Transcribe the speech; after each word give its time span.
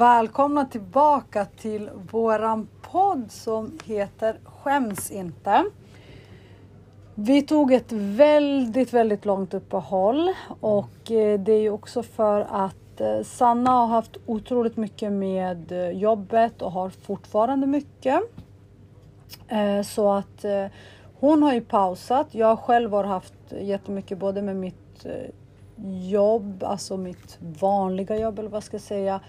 Välkomna 0.00 0.64
tillbaka 0.64 1.44
till 1.44 1.90
våran 2.10 2.68
podd 2.82 3.30
som 3.30 3.78
heter 3.84 4.40
Skäms 4.44 5.10
inte. 5.10 5.64
Vi 7.14 7.42
tog 7.42 7.72
ett 7.72 7.92
väldigt, 7.92 8.92
väldigt 8.92 9.24
långt 9.24 9.54
uppehåll 9.54 10.32
och 10.60 11.10
eh, 11.10 11.40
det 11.40 11.52
är 11.52 11.60
ju 11.60 11.70
också 11.70 12.02
för 12.02 12.46
att 12.50 13.00
eh, 13.00 13.22
Sanna 13.22 13.70
har 13.70 13.86
haft 13.86 14.16
otroligt 14.26 14.76
mycket 14.76 15.12
med 15.12 15.72
eh, 15.72 15.90
jobbet 15.90 16.62
och 16.62 16.72
har 16.72 16.90
fortfarande 16.90 17.66
mycket. 17.66 18.20
Så 19.84 20.12
att 20.12 20.44
hon 21.20 21.42
har 21.42 21.54
ju 21.54 21.60
pausat. 21.60 22.26
Jag 22.30 22.58
själv 22.58 22.92
har 22.92 23.04
haft 23.04 23.34
jättemycket 23.60 24.18
både 24.18 24.42
med 24.42 24.56
mitt 24.56 25.06
jobb, 26.10 26.62
alltså 26.62 26.96
mitt 26.96 27.38
vanliga 27.60 28.18
jobb 28.18 28.38
eller 28.38 28.50
vad 28.50 28.64
ska 28.64 28.74
jag 28.74 28.82
säga. 28.82 29.20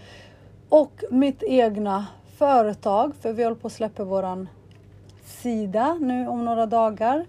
Och 0.72 1.04
mitt 1.10 1.44
egna 1.44 2.08
företag, 2.38 3.16
för 3.22 3.34
vi 3.34 3.44
håller 3.44 3.56
på 3.56 3.68
att 3.68 3.74
släppa 3.74 4.04
våran 4.04 4.50
sida 5.26 5.98
nu 6.02 6.28
om 6.28 6.46
några 6.46 6.66
dagar. 6.66 7.26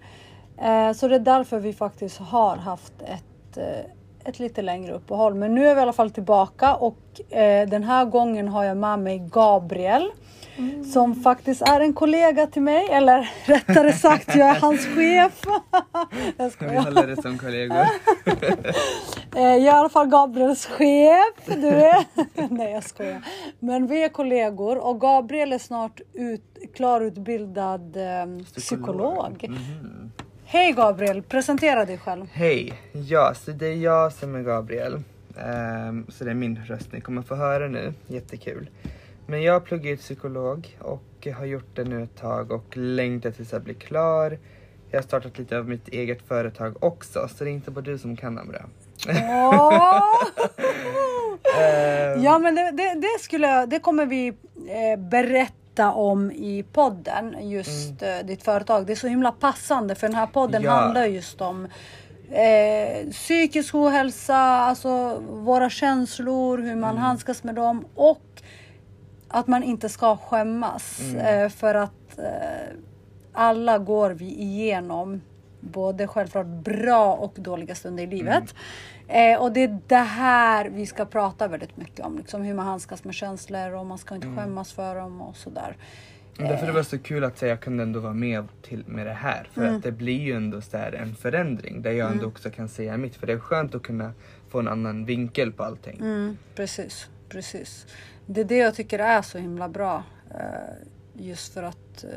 Eh, 0.58 0.92
så 0.92 1.08
det 1.08 1.14
är 1.14 1.18
därför 1.18 1.58
vi 1.58 1.72
faktiskt 1.72 2.18
har 2.18 2.56
haft 2.56 2.92
ett, 3.02 3.56
eh, 3.56 3.84
ett 4.24 4.38
lite 4.38 4.62
längre 4.62 4.92
uppehåll. 4.92 5.34
Men 5.34 5.54
nu 5.54 5.66
är 5.66 5.74
vi 5.74 5.78
i 5.78 5.82
alla 5.82 5.92
fall 5.92 6.10
tillbaka 6.10 6.74
och 6.74 7.32
eh, 7.36 7.68
den 7.68 7.84
här 7.84 8.04
gången 8.04 8.48
har 8.48 8.64
jag 8.64 8.76
med 8.76 8.98
mig 8.98 9.18
Gabriel. 9.32 10.10
Mm. 10.56 10.84
Som 10.84 11.14
faktiskt 11.14 11.62
är 11.62 11.80
en 11.80 11.92
kollega 11.92 12.46
till 12.46 12.62
mig, 12.62 12.88
eller 12.90 13.30
rättare 13.44 13.92
sagt 13.92 14.36
jag 14.36 14.48
är 14.48 14.60
hans 14.60 14.86
chef. 14.86 15.42
jag 16.36 16.52
skojar. 16.52 16.72
Vi 16.72 16.78
håller 16.78 17.06
det 17.06 17.22
som 17.22 17.38
kollegor. 17.38 17.76
jag 19.34 19.54
är 19.54 19.60
i 19.60 19.68
alla 19.68 19.88
fall 19.88 20.06
Gabriels 20.06 20.66
chef. 20.66 21.46
Du 21.46 21.68
är... 21.68 22.04
Nej 22.50 22.72
jag 22.72 22.84
skojar. 22.84 23.22
Men 23.58 23.86
vi 23.86 24.04
är 24.04 24.08
kollegor 24.08 24.78
och 24.78 25.00
Gabriel 25.00 25.52
är 25.52 25.58
snart 25.58 26.00
ut, 26.12 26.58
klarutbildad 26.74 27.96
eh, 27.96 28.44
psykolog. 28.56 29.44
Mm. 29.44 30.10
Hej 30.44 30.72
Gabriel, 30.72 31.22
presentera 31.22 31.84
dig 31.84 31.98
själv. 31.98 32.26
Hej, 32.32 32.72
ja, 32.92 33.34
så 33.34 33.50
det 33.50 33.66
är 33.66 33.76
jag 33.76 34.12
som 34.12 34.34
är 34.34 34.42
Gabriel. 34.42 34.94
Um, 34.94 36.06
så 36.08 36.24
det 36.24 36.30
är 36.30 36.34
min 36.34 36.60
röst 36.66 36.92
ni 36.92 37.00
kommer 37.00 37.22
få 37.22 37.34
höra 37.34 37.68
nu, 37.68 37.94
jättekul. 38.06 38.70
Men 39.26 39.42
jag 39.42 39.64
pluggar 39.64 39.90
ju 39.90 39.96
psykolog 39.96 40.78
och 40.80 41.26
har 41.36 41.44
gjort 41.44 41.76
det 41.76 41.84
nu 41.84 42.02
ett 42.02 42.16
tag 42.16 42.52
och 42.52 42.76
längtar 42.76 43.30
tills 43.30 43.52
jag 43.52 43.62
blir 43.62 43.74
klar. 43.74 44.38
Jag 44.90 44.98
har 44.98 45.02
startat 45.02 45.38
lite 45.38 45.58
av 45.58 45.68
mitt 45.68 45.88
eget 45.88 46.22
företag 46.22 46.84
också, 46.84 47.28
så 47.28 47.44
det 47.44 47.50
är 47.50 47.52
inte 47.52 47.70
bara 47.70 47.80
du 47.80 47.98
som 47.98 48.16
kan 48.16 48.38
Amra. 48.38 48.64
Oh! 49.06 50.14
ja 52.24 52.38
men 52.38 52.54
det, 52.54 52.70
det, 52.70 52.94
det, 52.94 53.20
skulle, 53.20 53.66
det 53.66 53.78
kommer 53.78 54.06
vi 54.06 54.28
eh, 54.28 55.00
berätta 55.10 55.52
berätta 55.74 55.92
om 55.92 56.30
i 56.30 56.64
podden, 56.72 57.50
just 57.50 58.02
mm. 58.02 58.18
Eh, 58.18 58.26
ditt 58.26 58.42
företag. 58.42 58.86
Det 58.86 58.92
är 58.92 58.96
så 58.96 59.06
himla 59.06 59.32
passande 59.32 59.94
för 59.94 60.06
den 60.06 60.16
här 60.16 60.26
podden 60.26 60.62
ja. 60.62 60.70
handlar 60.70 61.06
just 61.06 61.40
om 61.40 61.68
eh, 62.30 63.10
psykisk 63.10 63.74
ohälsa, 63.74 64.36
alltså 64.36 65.18
våra 65.30 65.70
känslor, 65.70 66.58
hur 66.58 66.76
man 66.76 66.90
mm. 66.90 67.02
handskas 67.02 67.44
med 67.44 67.54
dem 67.54 67.84
och 67.94 68.41
att 69.32 69.46
man 69.46 69.62
inte 69.62 69.88
ska 69.88 70.16
skämmas. 70.16 71.00
Mm. 71.00 71.44
Eh, 71.44 71.48
för 71.48 71.74
att 71.74 72.18
eh, 72.18 72.76
alla 73.32 73.78
går 73.78 74.10
vi 74.10 74.24
igenom 74.24 75.20
både 75.60 76.06
självklart 76.06 76.46
bra 76.46 77.14
och 77.14 77.34
dåliga 77.36 77.74
stunder 77.74 78.02
i 78.02 78.06
livet. 78.06 78.54
Mm. 79.08 79.34
Eh, 79.34 79.42
och 79.42 79.52
det 79.52 79.62
är 79.62 79.78
det 79.86 79.96
här 79.96 80.68
vi 80.68 80.86
ska 80.86 81.04
prata 81.04 81.48
väldigt 81.48 81.76
mycket 81.76 82.06
om. 82.06 82.18
Liksom 82.18 82.42
hur 82.42 82.54
man 82.54 82.66
handskas 82.66 83.04
med 83.04 83.14
känslor 83.14 83.74
och 83.74 83.86
man 83.86 83.98
ska 83.98 84.14
inte 84.14 84.26
mm. 84.26 84.38
skämmas 84.38 84.72
för 84.72 84.94
dem 84.94 85.22
och 85.22 85.36
sådär. 85.36 85.76
Eh. 86.38 86.48
Därför 86.48 86.66
det 86.66 86.72
var 86.72 86.82
så 86.82 86.98
kul 86.98 87.24
att 87.24 87.42
jag 87.42 87.60
kunde 87.60 87.82
ändå 87.82 88.00
vara 88.00 88.14
med 88.14 88.48
till, 88.62 88.84
med 88.86 89.06
det 89.06 89.12
här. 89.12 89.48
För 89.52 89.62
mm. 89.62 89.76
att 89.76 89.82
det 89.82 89.92
blir 89.92 90.20
ju 90.20 90.32
ändå 90.32 90.60
så 90.60 90.76
en 90.76 91.14
förändring 91.14 91.82
där 91.82 91.92
jag 91.92 92.06
ändå 92.06 92.22
mm. 92.22 92.30
också 92.30 92.50
kan 92.50 92.68
säga 92.68 92.96
mitt. 92.96 93.16
För 93.16 93.26
det 93.26 93.32
är 93.32 93.38
skönt 93.38 93.74
att 93.74 93.82
kunna 93.82 94.12
få 94.48 94.58
en 94.58 94.68
annan 94.68 95.04
vinkel 95.04 95.52
på 95.52 95.62
allting. 95.62 96.00
Mm, 96.00 96.36
precis, 96.54 97.08
precis. 97.32 97.86
Det 98.26 98.40
är 98.40 98.44
det 98.44 98.56
jag 98.56 98.74
tycker 98.74 98.98
är 98.98 99.22
så 99.22 99.38
himla 99.38 99.68
bra. 99.68 100.04
Eh, 100.30 100.74
just 101.14 101.54
för 101.54 101.62
att 101.62 102.04
eh, 102.04 102.10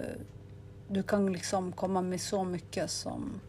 du 0.88 1.04
kan 1.04 1.34
liksom 1.34 1.72
komma 1.72 2.02
med 2.02 2.22
så 2.22 2.44
mycket 2.44 2.92
som 2.92 3.42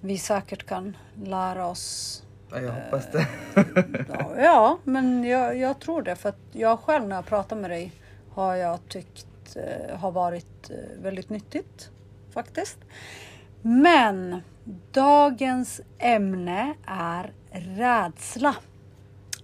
vi 0.00 0.18
säkert 0.18 0.66
kan 0.66 0.96
lära 1.14 1.66
oss 1.66 2.20
Ja, 2.50 2.60
jag 2.60 2.72
hoppas 2.72 3.06
det. 3.12 3.26
ja, 4.42 4.78
men 4.84 5.24
jag, 5.24 5.56
jag, 5.56 5.80
tror 5.80 6.02
det. 6.02 6.16
För 6.16 6.28
att 6.28 6.40
jag 6.52 6.78
själv 6.78 7.08
när 7.08 7.16
jag 7.16 7.26
pratar 7.26 7.56
med 7.56 7.70
dig 7.70 7.92
har 8.30 8.54
jag 8.54 8.78
tyckt 8.88 9.56
eh, 9.56 9.96
har 9.96 10.12
varit 10.12 10.70
eh, 10.70 11.02
väldigt 11.02 11.30
nyttigt 11.30 11.90
faktiskt. 12.30 12.78
Men 13.62 14.40
dagens 14.92 15.80
ämne 15.98 16.74
är 16.86 17.32
rädsla. 17.50 18.56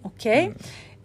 Okej? 0.03 0.33
Okay? 0.33 0.47
Mm. 0.47 0.59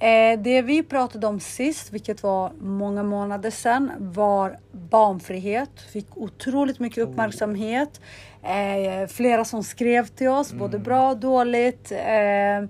Eh, 0.05 0.39
det 0.39 0.61
vi 0.61 0.83
pratade 0.83 1.27
om 1.27 1.39
sist, 1.39 1.93
vilket 1.93 2.23
var 2.23 2.51
många 2.59 3.03
månader 3.03 3.49
sedan, 3.49 3.91
var 3.97 4.57
barnfrihet. 4.71 5.81
Fick 5.93 6.17
otroligt 6.17 6.79
mycket 6.79 7.03
oh. 7.03 7.09
uppmärksamhet. 7.09 8.01
Eh, 8.43 9.07
flera 9.07 9.45
som 9.45 9.63
skrev 9.63 10.07
till 10.07 10.27
oss, 10.27 10.51
mm. 10.51 10.59
både 10.59 10.79
bra 10.79 11.09
och 11.09 11.17
dåligt. 11.17 11.91
Eh, 11.91 12.69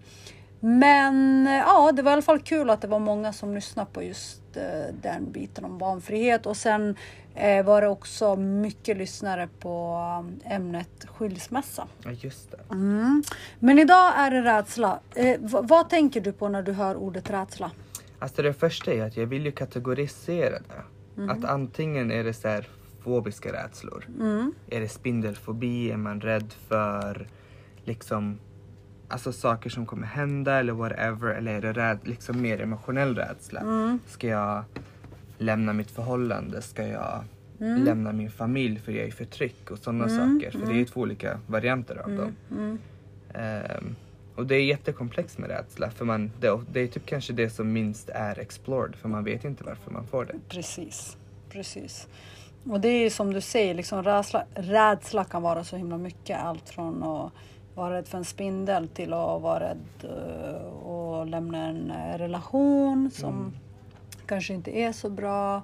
men 0.68 1.46
ja, 1.46 1.92
det 1.92 2.02
var 2.02 2.12
i 2.12 2.14
alla 2.14 2.22
fall 2.22 2.40
kul 2.40 2.70
att 2.70 2.82
det 2.82 2.88
var 2.88 3.00
många 3.00 3.34
som 3.34 3.56
lyssnade 3.56 3.90
på 3.94 4.04
just 4.04 4.42
eh, 4.58 4.96
den 5.02 5.32
biten 5.32 5.66
om 5.66 5.78
barnfrihet. 5.78 6.46
Och 6.46 6.58
sen 6.58 6.96
eh, 7.36 7.66
var 7.66 7.82
det 7.82 7.88
också 7.88 8.36
mycket 8.36 8.98
lyssnare 8.98 9.50
på 9.60 9.98
eh, 10.46 10.56
ämnet 10.56 11.06
skilsmässa. 11.06 11.88
Ja, 12.04 12.12
just 12.12 12.52
det. 12.52 12.60
Mm. 12.72 13.24
Men 13.60 13.80
idag 13.80 14.14
är 14.18 14.32
det 14.32 14.42
rädsla. 14.42 15.00
Eh, 15.16 15.38
vad 15.42 15.90
tänker 15.90 16.22
du 16.22 16.32
på 16.32 16.50
när 16.50 16.62
du 16.62 16.72
hör 16.72 16.96
ordet 16.96 17.30
rädsla? 17.30 17.72
Alltså 18.20 18.42
det 18.42 18.54
första 18.54 18.94
är 18.94 19.06
att 19.06 19.18
jag 19.18 19.26
vill 19.26 19.46
ju 19.46 19.52
kategorisera 19.52 20.60
det. 20.60 20.84
Mm. 21.22 21.30
Att 21.30 21.50
antingen 21.50 22.12
är 22.12 22.24
det 22.24 22.34
så 22.34 22.48
här 22.48 22.68
fobiska 23.04 23.54
rädslor. 23.54 24.08
Mm. 24.20 24.54
Är 24.70 24.80
det 24.80 24.90
spindelfobi? 24.90 25.92
Är 25.92 25.98
man 25.98 26.22
rädd 26.22 26.54
för 26.68 27.28
liksom 27.84 28.40
alltså 29.08 29.34
saker 29.34 29.70
som 29.70 29.86
kommer 29.86 30.08
hända 30.08 30.60
eller 30.60 30.74
whatever? 30.74 31.28
Eller 31.28 31.54
är 31.54 31.62
det 31.62 31.74
räd, 31.74 32.00
liksom 32.04 32.42
mer 32.42 32.62
emotionell 32.62 33.16
rädsla? 33.16 33.60
Mm. 33.60 34.00
Ska 34.08 34.28
jag 34.28 34.64
lämna 35.38 35.74
mitt 35.74 35.92
förhållande? 35.92 36.62
Ska 36.62 36.88
jag 36.88 37.24
mm. 37.60 37.84
lämna 37.84 38.12
min 38.12 38.32
familj 38.32 38.80
för 38.80 38.92
jag 38.92 39.08
är 39.08 39.12
förtryck 39.12 39.72
och 39.72 39.78
sådana 39.78 40.06
mm. 40.06 40.18
saker? 40.18 40.52
För 40.52 40.60
det 40.60 40.72
är 40.72 40.76
ju 40.76 40.80
mm. 40.80 40.86
två 40.86 41.02
olika 41.02 41.40
varianter 41.48 41.96
av 41.96 42.12
dem. 42.12 42.36
Um, 43.34 43.96
och 44.36 44.46
det 44.46 44.56
är 44.56 44.64
jättekomplext 44.64 45.38
med 45.38 45.50
rädsla 45.50 45.90
för 45.90 46.06
man, 46.06 46.32
det, 46.40 46.60
det, 46.72 46.80
är 46.80 46.88
typ 46.88 47.06
kanske 47.06 47.34
det 47.34 47.50
som 47.50 47.74
minst 47.74 48.10
är 48.10 48.40
explored 48.40 48.96
för 48.96 49.10
man 49.10 49.24
vet 49.24 49.46
inte 49.46 49.64
varför 49.64 49.92
man 49.92 50.08
får 50.08 50.26
det. 50.26 50.34
Precis, 50.50 51.18
precis. 51.50 52.08
Och 52.70 52.80
det 52.80 52.88
är 52.88 53.10
som 53.10 53.34
du 53.34 53.42
säger, 53.42 53.74
liksom 53.74 54.04
rädsla, 54.04 54.46
rädsla 54.56 55.24
kan 55.24 55.42
vara 55.42 55.64
så 55.64 55.78
himla 55.78 55.98
mycket. 55.98 56.40
Allt 56.40 56.70
från 56.70 57.04
att 57.04 57.32
vara 57.76 57.94
rädd 57.94 58.08
för 58.08 58.18
en 58.18 58.26
spindel 58.26 58.88
till 58.88 59.14
att 59.14 59.42
vara 59.42 59.60
rädd 59.60 59.86
uh, 60.04 60.66
och 60.66 61.28
lämna 61.28 61.58
en 61.58 61.92
uh, 61.92 62.18
relation 62.18 63.12
som 63.12 63.34
mm. 63.34 63.54
kanske 64.26 64.54
inte 64.54 64.78
är 64.80 64.92
så 64.92 65.10
bra. 65.10 65.62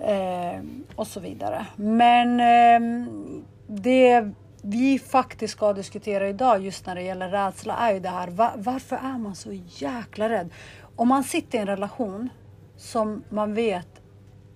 Uh, 0.00 0.60
och 0.96 1.06
så 1.06 1.20
vidare. 1.20 1.66
Men 1.76 2.40
ehm, 2.40 3.44
det 3.66 4.30
vi 4.62 4.98
faktiskt 4.98 5.52
ska 5.52 5.72
diskutera 5.72 6.28
idag 6.28 6.62
just 6.62 6.86
när 6.86 6.94
det 6.94 7.02
gäller 7.02 7.28
rädsla 7.28 7.76
är 7.76 7.92
ju 7.92 8.00
det 8.00 8.08
här. 8.08 8.28
Va 8.28 8.52
varför 8.56 8.96
är 8.96 9.18
man 9.18 9.34
så 9.34 9.52
jäkla 9.68 10.28
rädd? 10.28 10.50
Om 10.96 11.08
man 11.08 11.24
sitter 11.24 11.58
i 11.58 11.60
en 11.60 11.66
relation 11.66 12.28
som 12.76 13.24
man 13.28 13.54
vet 13.54 13.88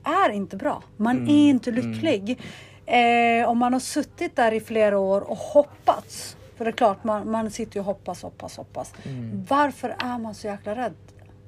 är 0.05 0.31
inte 0.31 0.57
bra. 0.57 0.83
Man 0.97 1.17
mm. 1.17 1.29
är 1.29 1.51
inte 1.51 1.71
lycklig. 1.71 2.41
Mm. 2.87 3.43
Eh, 3.43 3.49
om 3.49 3.59
man 3.59 3.73
har 3.73 3.81
suttit 3.81 4.37
där 4.37 4.53
i 4.53 4.61
flera 4.61 4.99
år 4.99 5.21
och 5.21 5.37
hoppats. 5.37 6.37
För 6.59 6.65
det 6.65 6.71
är 6.71 6.73
klart, 6.73 7.05
man, 7.05 7.31
man 7.31 7.51
sitter 7.51 7.77
ju 7.77 7.81
och 7.81 7.87
hoppas, 7.87 8.23
hoppas, 8.23 8.57
hoppas. 8.57 8.95
Mm. 9.03 9.45
Varför 9.49 9.97
är 9.99 10.19
man 10.19 10.35
så 10.35 10.47
jäkla 10.47 10.75
rädd? 10.75 10.95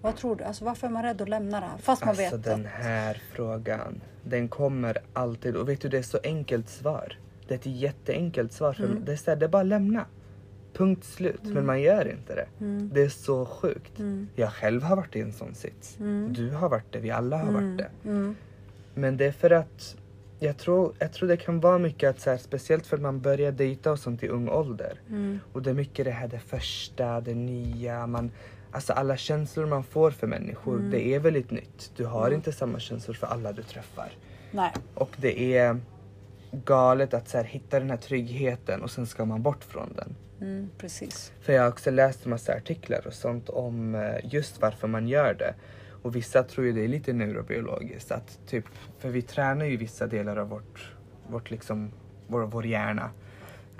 Vad 0.02 0.16
tror 0.16 0.36
du? 0.36 0.44
Alltså, 0.44 0.64
varför 0.64 0.86
är 0.86 0.90
man 0.90 1.02
rädd 1.02 1.22
att 1.22 1.28
lämna 1.28 1.60
det 1.60 1.66
här? 1.66 1.78
Fast 1.78 2.02
man 2.02 2.08
alltså, 2.08 2.36
vet 2.36 2.44
den 2.44 2.66
här 2.66 3.22
frågan, 3.32 4.00
den 4.24 4.48
kommer 4.48 4.98
alltid. 5.12 5.56
Och 5.56 5.68
vet 5.68 5.80
du, 5.80 5.88
det 5.88 5.98
är 5.98 6.02
så 6.02 6.18
enkelt 6.24 6.68
svar. 6.68 7.18
Det 7.48 7.54
är 7.54 7.58
ett 7.58 7.66
jätteenkelt 7.66 8.52
svar. 8.52 8.72
För 8.72 8.84
mm. 8.84 9.04
det, 9.04 9.12
är 9.12 9.16
så 9.16 9.30
här, 9.30 9.36
det 9.36 9.46
är 9.46 9.48
bara 9.48 9.62
lämna. 9.62 10.04
Punkt 10.72 11.04
slut. 11.04 11.42
Mm. 11.42 11.54
Men 11.54 11.66
man 11.66 11.80
gör 11.80 12.08
inte 12.08 12.34
det. 12.34 12.46
Mm. 12.60 12.90
Det 12.94 13.02
är 13.02 13.08
så 13.08 13.46
sjukt. 13.46 13.98
Mm. 13.98 14.28
Jag 14.34 14.52
själv 14.52 14.82
har 14.82 14.96
varit 14.96 15.16
i 15.16 15.20
en 15.20 15.32
sån 15.32 15.54
sits. 15.54 15.98
Mm. 16.00 16.32
Du 16.32 16.50
har 16.50 16.68
varit 16.68 16.92
det. 16.92 16.98
Vi 16.98 17.10
alla 17.10 17.36
har 17.36 17.52
varit 17.52 17.62
mm. 17.62 17.76
det. 17.76 17.90
Mm. 18.04 18.36
Men 18.94 19.16
det 19.16 19.26
är 19.26 19.32
för 19.32 19.50
att 19.50 19.96
jag 20.40 20.58
tror, 20.58 20.94
jag 20.98 21.12
tror 21.12 21.28
det 21.28 21.36
kan 21.36 21.60
vara 21.60 21.78
mycket 21.78 22.10
att 22.10 22.20
så 22.20 22.30
här, 22.30 22.36
speciellt 22.36 22.86
för 22.86 22.96
att 22.96 23.02
man 23.02 23.20
börjar 23.20 23.52
dejta 23.52 23.92
och 23.92 23.98
sånt 23.98 24.22
i 24.22 24.28
ung 24.28 24.48
ålder. 24.48 25.00
Och 25.52 25.62
det 25.62 25.70
är 25.70 25.74
mycket 25.74 26.04
det 26.04 26.10
här 26.10 26.28
det 26.28 26.38
första, 26.38 27.20
det 27.20 27.34
nya. 27.34 28.06
Man, 28.06 28.30
Alltså 28.72 28.92
alla 28.92 29.16
känslor 29.16 29.66
man 29.66 29.84
får 29.84 30.10
för 30.10 30.26
människor, 30.26 30.78
det 30.78 31.14
är 31.14 31.18
väldigt 31.20 31.50
nytt. 31.50 31.92
Du 31.96 32.04
har 32.04 32.30
inte 32.30 32.52
samma 32.52 32.78
känslor 32.78 33.14
för 33.14 33.26
alla 33.26 33.52
du 33.52 33.62
träffar. 33.62 34.12
Nej. 34.50 34.72
Och 34.94 35.10
det 35.16 35.56
är 35.56 35.80
galet 36.52 37.14
att 37.14 37.28
så 37.28 37.36
här, 37.36 37.44
hitta 37.44 37.78
den 37.78 37.90
här 37.90 37.96
tryggheten 37.96 38.82
och 38.82 38.90
sen 38.90 39.06
ska 39.06 39.24
man 39.24 39.42
bort 39.42 39.64
från 39.64 39.92
den. 39.96 40.16
Mm, 40.40 40.70
precis. 40.78 41.32
För 41.40 41.52
jag 41.52 41.62
har 41.62 41.68
också 41.68 41.90
läst 41.90 42.24
en 42.24 42.30
massa 42.30 42.54
artiklar 42.54 43.06
och 43.06 43.12
sånt 43.12 43.48
om 43.48 43.94
eh, 43.94 44.32
just 44.32 44.60
varför 44.60 44.88
man 44.88 45.08
gör 45.08 45.34
det. 45.34 45.54
Och 46.02 46.16
vissa 46.16 46.42
tror 46.42 46.66
ju 46.66 46.72
det 46.72 46.84
är 46.84 46.88
lite 46.88 47.12
neurobiologiskt. 47.12 48.12
Att 48.12 48.38
typ, 48.46 48.64
för 48.98 49.08
vi 49.08 49.22
tränar 49.22 49.64
ju 49.64 49.76
vissa 49.76 50.06
delar 50.06 50.36
av 50.36 50.48
vårt, 50.48 50.92
vårt 51.28 51.50
liksom, 51.50 51.90
vår, 52.26 52.42
vår 52.42 52.66
hjärna. 52.66 53.10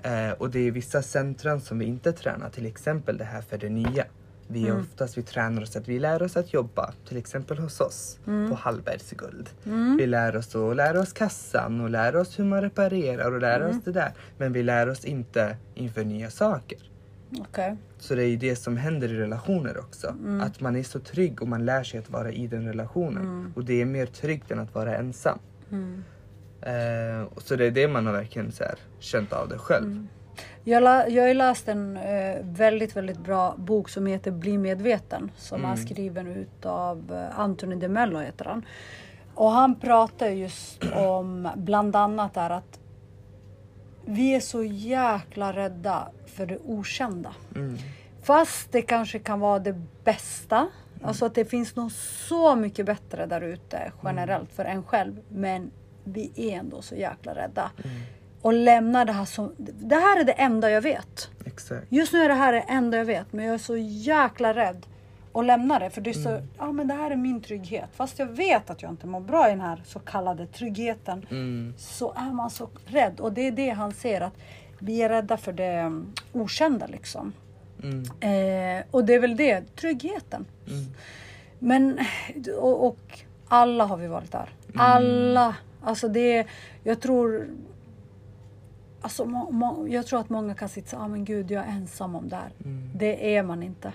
Eh, 0.02 0.30
och 0.30 0.50
det 0.50 0.58
är 0.58 0.70
vissa 0.70 1.02
centran 1.02 1.60
som 1.60 1.78
vi 1.78 1.84
inte 1.84 2.12
tränar. 2.12 2.50
Till 2.50 2.66
exempel 2.66 3.18
det 3.18 3.24
här 3.24 3.42
för 3.42 3.58
det 3.58 3.68
nya. 3.68 4.04
Vi 4.52 4.68
är 4.68 4.80
oftast, 4.80 5.18
vi 5.18 5.22
tränar 5.22 5.62
oss 5.62 5.76
att 5.76 5.88
vi 5.88 5.98
lär 5.98 6.22
oss 6.22 6.36
att 6.36 6.52
jobba. 6.52 6.92
Till 7.08 7.16
exempel 7.16 7.58
hos 7.58 7.80
oss 7.80 8.18
på 8.48 8.54
Hallbergs 8.54 9.10
guld. 9.10 9.50
Vi 9.98 10.06
lär 10.06 10.36
oss 10.36 10.54
att 10.56 10.76
lära 10.76 11.00
oss 11.00 11.12
kassan 11.12 11.80
och 11.80 11.90
lära 11.90 12.20
oss 12.20 12.38
hur 12.38 12.44
man 12.44 12.62
reparerar 12.62 13.32
och 13.32 13.40
lära 13.40 13.68
oss 13.68 13.84
det 13.84 13.92
där. 13.92 14.12
Men 14.38 14.52
vi 14.52 14.62
lär 14.62 14.88
oss 14.88 15.04
inte 15.04 15.56
inför 15.74 16.04
nya 16.04 16.30
saker. 16.30 16.78
Okej. 17.38 17.76
Så 17.98 18.14
det 18.14 18.24
är 18.24 18.28
ju 18.28 18.36
det 18.36 18.56
som 18.56 18.76
händer 18.76 19.12
i 19.12 19.16
relationer 19.16 19.78
också. 19.78 20.14
Att 20.42 20.60
man 20.60 20.76
är 20.76 20.82
så 20.82 21.00
trygg 21.00 21.42
och 21.42 21.48
man 21.48 21.64
lär 21.64 21.82
sig 21.82 22.00
att 22.00 22.10
vara 22.10 22.32
i 22.32 22.46
den 22.46 22.66
relationen. 22.66 23.52
Och 23.56 23.64
det 23.64 23.80
är 23.80 23.84
mer 23.84 24.06
tryggt 24.06 24.50
än 24.50 24.58
att 24.58 24.74
vara 24.74 24.96
ensam. 24.96 25.38
Eh, 26.62 27.22
och 27.34 27.42
så 27.42 27.56
det 27.56 27.66
är 27.66 27.70
det 27.70 27.88
man 27.88 28.06
har 28.06 28.12
verkligen 28.12 28.52
så 28.52 28.64
här, 28.64 28.74
känt 28.98 29.32
av 29.32 29.48
det 29.48 29.58
själv. 29.58 30.06
Jag, 30.64 30.82
la, 30.82 31.08
jag 31.08 31.26
har 31.26 31.34
läst 31.34 31.68
en 31.68 31.96
eh, 31.96 32.36
väldigt, 32.42 32.96
väldigt 32.96 33.18
bra 33.18 33.54
bok 33.58 33.88
som 33.88 34.06
heter 34.06 34.30
Bli 34.30 34.58
medveten. 34.58 35.30
Som 35.36 35.64
är 35.64 35.76
skriven 35.76 36.26
utav 36.26 37.12
eh, 37.12 37.40
Anthony 37.40 37.76
de 37.76 37.88
Mello 37.88 38.18
heter 38.18 38.44
han. 38.44 38.64
Och 39.34 39.50
han 39.50 39.80
pratar 39.80 40.28
just 40.28 40.84
om 40.94 41.48
bland 41.56 41.96
annat 41.96 42.36
är 42.36 42.50
att 42.50 42.80
vi 44.06 44.34
är 44.34 44.40
så 44.40 44.62
jäkla 44.62 45.52
rädda 45.52 46.08
för 46.30 46.46
det 46.46 46.58
okända. 46.64 47.34
Mm. 47.54 47.78
Fast 48.22 48.72
det 48.72 48.82
kanske 48.82 49.18
kan 49.18 49.40
vara 49.40 49.58
det 49.58 49.74
bästa. 50.04 50.68
Alltså 51.02 51.26
att 51.26 51.34
det 51.34 51.44
finns 51.44 51.76
nog 51.76 51.92
så 52.28 52.56
mycket 52.56 52.86
bättre 52.86 53.26
där 53.26 53.40
ute 53.40 53.92
generellt 54.04 54.52
för 54.52 54.64
en 54.64 54.82
själv. 54.82 55.20
Men 55.28 55.70
vi 56.04 56.32
är 56.36 56.58
ändå 56.58 56.82
så 56.82 56.94
jäkla 56.94 57.34
rädda. 57.34 57.70
Och 58.42 58.52
lämna 58.52 59.04
det 59.04 59.12
här 59.12 59.24
som... 59.24 59.54
Det 59.58 59.94
här 59.94 60.20
är 60.20 60.24
det 60.24 60.32
enda 60.32 60.70
jag 60.70 60.82
vet. 60.82 61.30
Exakt. 61.44 61.86
Just 61.88 62.12
nu 62.12 62.18
är 62.22 62.28
det 62.28 62.34
här 62.34 62.52
det 62.52 62.60
enda 62.60 62.96
jag 62.96 63.04
vet. 63.04 63.32
Men 63.32 63.44
jag 63.44 63.54
är 63.54 63.58
så 63.58 63.76
jäkla 63.76 64.54
rädd 64.54 64.86
att 65.32 65.44
lämna 65.44 65.78
det. 65.78 65.90
För 65.90 66.00
det 66.00 66.10
är 66.10 66.14
så... 66.14 66.42
Ja 66.58 66.72
men 66.72 66.88
det 66.88 66.94
här 66.94 67.10
är 67.10 67.16
min 67.16 67.40
trygghet. 67.40 67.88
Fast 67.92 68.18
jag 68.18 68.26
vet 68.26 68.70
att 68.70 68.82
jag 68.82 68.90
inte 68.90 69.06
mår 69.06 69.20
bra 69.20 69.48
i 69.48 69.50
den 69.50 69.60
här 69.60 69.82
så 69.86 69.98
kallade 69.98 70.46
tryggheten. 70.46 71.26
Mm. 71.30 71.74
Så 71.78 72.12
är 72.16 72.32
man 72.32 72.50
så 72.50 72.68
rädd. 72.86 73.20
Och 73.20 73.32
det 73.32 73.46
är 73.46 73.52
det 73.52 73.70
han 73.70 73.92
ser 73.92 74.20
att 74.20 74.34
vi 74.80 75.02
är 75.02 75.08
rädda 75.08 75.36
för 75.36 75.52
det 75.52 75.64
mm, 75.64 76.12
okända 76.32 76.86
liksom. 76.86 77.32
Mm. 77.82 78.02
Eh, 78.02 78.84
och 78.90 79.04
det 79.04 79.14
är 79.14 79.20
väl 79.20 79.36
det, 79.36 79.76
tryggheten. 79.76 80.44
Mm. 80.68 80.84
Men, 81.58 81.98
och, 82.58 82.86
och 82.86 83.20
alla 83.48 83.84
har 83.84 83.96
vi 83.96 84.06
varit 84.06 84.32
där. 84.32 84.48
Alla. 84.74 85.56
Alltså 85.82 86.08
det, 86.08 86.46
jag 86.82 87.00
tror 87.00 87.48
Alltså, 89.02 89.24
må, 89.24 89.50
må, 89.50 89.86
jag 89.88 90.06
tror 90.06 90.20
att 90.20 90.30
många 90.30 90.54
kan 90.54 90.68
sitta 90.68 90.88
så 90.88 90.96
ah, 90.96 91.08
men 91.08 91.24
gud 91.24 91.50
jag 91.50 91.64
är 91.64 91.68
ensam 91.68 92.14
om 92.14 92.28
det 92.28 92.36
här. 92.36 92.52
Det 92.94 93.36
är 93.36 93.42
man 93.42 93.62
inte. 93.62 93.92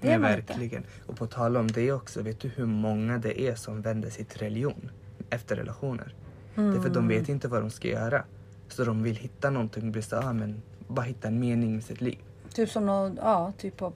Det 0.00 0.06
är 0.06 0.10
Nej, 0.10 0.18
man 0.18 0.38
inte. 0.38 0.52
verkligen. 0.52 0.84
Och 1.06 1.16
på 1.16 1.26
tal 1.26 1.56
om 1.56 1.66
det 1.66 1.92
också, 1.92 2.22
vet 2.22 2.40
du 2.40 2.48
hur 2.48 2.66
många 2.66 3.18
det 3.18 3.40
är 3.40 3.54
som 3.54 3.82
vänder 3.82 4.10
sig 4.10 4.24
till 4.24 4.38
religion 4.38 4.90
efter 5.30 5.56
relationer? 5.56 6.14
Är 6.54 6.60
Mm. 6.60 6.92
de 6.92 7.08
vet 7.08 7.28
inte 7.28 7.48
vad 7.48 7.62
de 7.62 7.70
ska 7.70 7.88
göra. 7.88 8.24
Så 8.72 8.84
de 8.84 9.02
vill 9.02 9.16
hitta 9.16 9.50
någonting 9.50 9.92
bli 9.92 10.02
så, 10.02 10.16
ah, 10.16 10.32
men 10.32 10.62
bara 10.88 11.02
hitta 11.06 11.28
en 11.28 11.40
mening 11.40 11.74
med 11.74 11.84
sitt 11.84 12.00
liv. 12.00 12.18
Typ 12.54 12.70
som 12.70 12.86
någon, 12.86 13.16
ja, 13.16 13.52
typ 13.58 13.82
av 13.82 13.92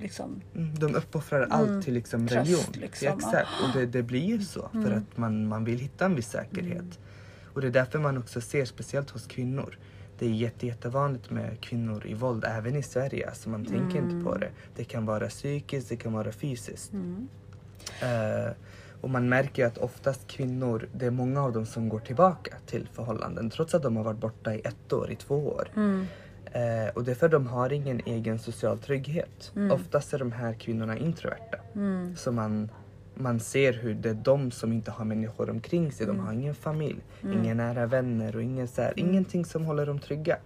liksom. 0.00 0.40
Mm, 0.54 0.74
de 0.74 0.94
uppoffrar 0.94 1.46
allt 1.50 1.84
till 1.84 1.94
liksom 1.94 2.28
Tröst, 2.28 2.48
religion. 2.50 2.72
liksom, 2.72 3.06
ja, 3.06 3.14
exakt, 3.16 3.48
och 3.62 3.78
det, 3.78 3.86
det 3.86 4.02
blir 4.02 4.24
ju 4.24 4.40
så 4.40 4.68
för 4.72 4.92
att 4.92 5.16
man, 5.16 5.48
man 5.48 5.64
vill 5.64 5.78
hitta 5.78 6.04
en 6.04 6.14
viss 6.14 6.30
säkerhet. 6.30 6.98
Och 7.54 7.60
det 7.60 7.66
är 7.66 7.72
därför 7.72 7.98
man 7.98 8.18
också 8.18 8.40
ser, 8.40 8.64
speciellt 8.64 9.10
hos 9.10 9.26
kvinnor, 9.26 9.78
det 10.18 10.26
är 10.26 10.30
jätte, 10.30 10.66
jättevanligt 10.66 11.30
med 11.30 11.60
kvinnor 11.60 12.06
i 12.06 12.14
våld 12.14 12.44
även 12.44 12.76
i 12.76 12.82
Sverige. 12.82 13.28
Alltså 13.28 13.48
man 13.48 13.64
tänker 13.64 13.98
inte 13.98 14.24
på 14.24 14.38
det. 14.38 14.50
Det 14.76 14.84
kan 14.84 15.06
vara 15.06 15.28
psykiskt, 15.28 15.88
det 15.88 15.96
kan 15.96 16.12
vara 16.12 16.32
fysiskt. 16.32 16.92
Eh, 18.02 18.52
och 19.00 19.10
man 19.10 19.28
märker 19.28 19.62
ju 19.62 19.68
att 19.68 19.78
oftast 19.78 20.26
kvinnor, 20.26 20.88
det 20.92 21.06
är 21.06 21.10
många 21.10 21.42
av 21.42 21.52
dem 21.52 21.66
som 21.66 21.88
går 21.88 22.00
tillbaka 22.00 22.56
till 22.66 22.88
förhållanden 22.92 23.50
trots 23.50 23.74
att 23.74 23.82
de 23.82 23.96
har 23.96 24.04
varit 24.04 24.20
borta 24.20 24.54
i 24.54 24.60
ett 24.64 24.92
år, 24.92 25.10
i 25.10 25.16
två 25.16 25.48
år. 25.48 25.68
Eh, 26.52 26.88
och 26.94 27.04
det 27.04 27.10
är 27.10 27.14
för 27.14 27.26
att 27.26 27.32
de 27.32 27.46
har 27.46 27.72
ingen 27.72 28.00
egen 28.06 28.38
social 28.38 28.78
trygghet. 28.78 29.52
Oftast 29.72 30.14
är 30.14 30.18
de 30.18 30.32
här 30.32 30.52
kvinnorna 30.52 30.98
introverta. 30.98 31.58
Så 32.16 32.32
man, 32.32 32.70
man 33.14 33.40
ser 33.40 33.72
hur 33.72 33.94
det 33.94 34.10
är 34.10 34.14
de 34.14 34.50
som 34.50 34.72
inte 34.72 34.90
har 34.90 35.04
människor 35.04 35.50
omkring 35.50 35.92
sig. 35.92 36.06
De 36.06 36.18
har 36.18 36.32
ingen 36.32 36.54
familj, 36.54 37.00
inga 37.22 37.54
nära 37.54 37.86
vänner 37.86 38.36
och 38.36 38.42
ingen 38.42 38.68
så 38.68 38.82
här, 38.82 38.92
ingenting 38.96 39.44
som 39.44 39.64
håller 39.64 39.86
dem 39.86 39.98
trygga. 39.98 40.36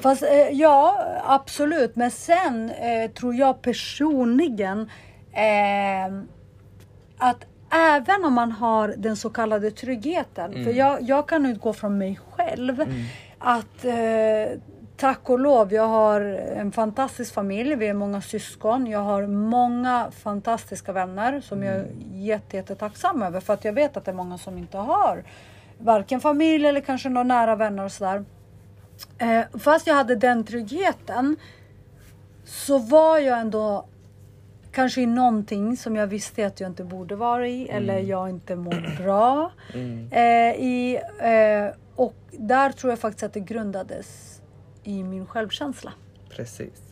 Fast 0.00 0.22
eh, 0.22 0.48
ja, 0.52 1.04
absolut. 1.24 1.96
Men 1.96 2.10
sen 2.10 2.70
eh, 2.70 3.10
tror 3.10 3.34
jag 3.34 3.62
personligen 3.62 4.90
eh, 5.32 6.22
att 7.18 7.46
även 7.70 8.24
om 8.24 8.32
man 8.32 8.52
har 8.52 8.94
den 8.96 9.16
så 9.16 9.30
kallade 9.30 9.70
tryggheten. 9.70 10.64
För 10.64 10.72
jag, 10.72 11.02
jag 11.02 11.28
kan 11.28 11.46
utgå 11.46 11.72
från 11.72 11.98
mig 11.98 12.20
själv. 12.30 12.84
Att 13.38 13.84
eh, 13.84 14.58
tack 14.96 15.30
och 15.30 15.38
lov, 15.38 15.72
jag 15.72 15.86
har 15.86 16.20
en 16.56 16.72
fantastisk 16.72 17.34
familj. 17.34 17.74
Vi 17.74 17.86
är 17.86 17.94
många 17.94 18.20
syskon. 18.20 18.86
Jag 18.86 18.98
har 18.98 19.26
många 19.26 20.10
fantastiska 20.10 20.92
vänner 20.92 21.40
som 21.40 21.62
jag 21.62 21.74
är 21.74 21.86
jätte, 22.12 22.56
jättetacksam 22.56 23.22
över. 23.22 23.40
För 23.40 23.54
att 23.54 23.64
jag 23.64 23.72
vet 23.72 23.96
att 23.96 24.04
det 24.04 24.10
är 24.10 24.14
många 24.14 24.38
som 24.38 24.58
inte 24.58 24.78
har 24.78 25.24
varken 25.78 26.20
familj 26.20 26.66
eller 26.66 26.80
kanske 26.80 27.08
några 27.08 27.24
nära 27.24 27.56
vänner 27.56 27.84
och 27.84 27.92
sådär. 27.92 28.24
Eh, 29.18 29.58
fast 29.58 29.86
jag 29.86 29.94
hade 29.94 30.16
den 30.16 30.44
tryggheten 30.44 31.36
så 32.44 32.78
var 32.78 33.18
jag 33.18 33.38
ändå 33.38 33.86
kanske 34.72 35.00
i 35.00 35.06
någonting 35.06 35.76
som 35.76 35.96
jag 35.96 36.06
visste 36.06 36.46
att 36.46 36.60
jag 36.60 36.70
inte 36.70 36.84
borde 36.84 37.16
vara 37.16 37.48
i 37.48 37.68
eller 37.68 37.98
jag 37.98 38.30
inte 38.30 38.56
mår 38.56 39.02
bra 39.02 39.52
eh, 40.10 40.64
i. 40.64 41.00
Eh, 41.18 41.76
och 41.96 42.14
där 42.30 42.72
tror 42.72 42.92
jag 42.92 42.98
faktiskt 42.98 43.22
att 43.22 43.32
det 43.32 43.40
grundades 43.40 44.40
i 44.84 45.02
min 45.02 45.26
självkänsla. 45.26 45.92
Precis. 46.30 46.82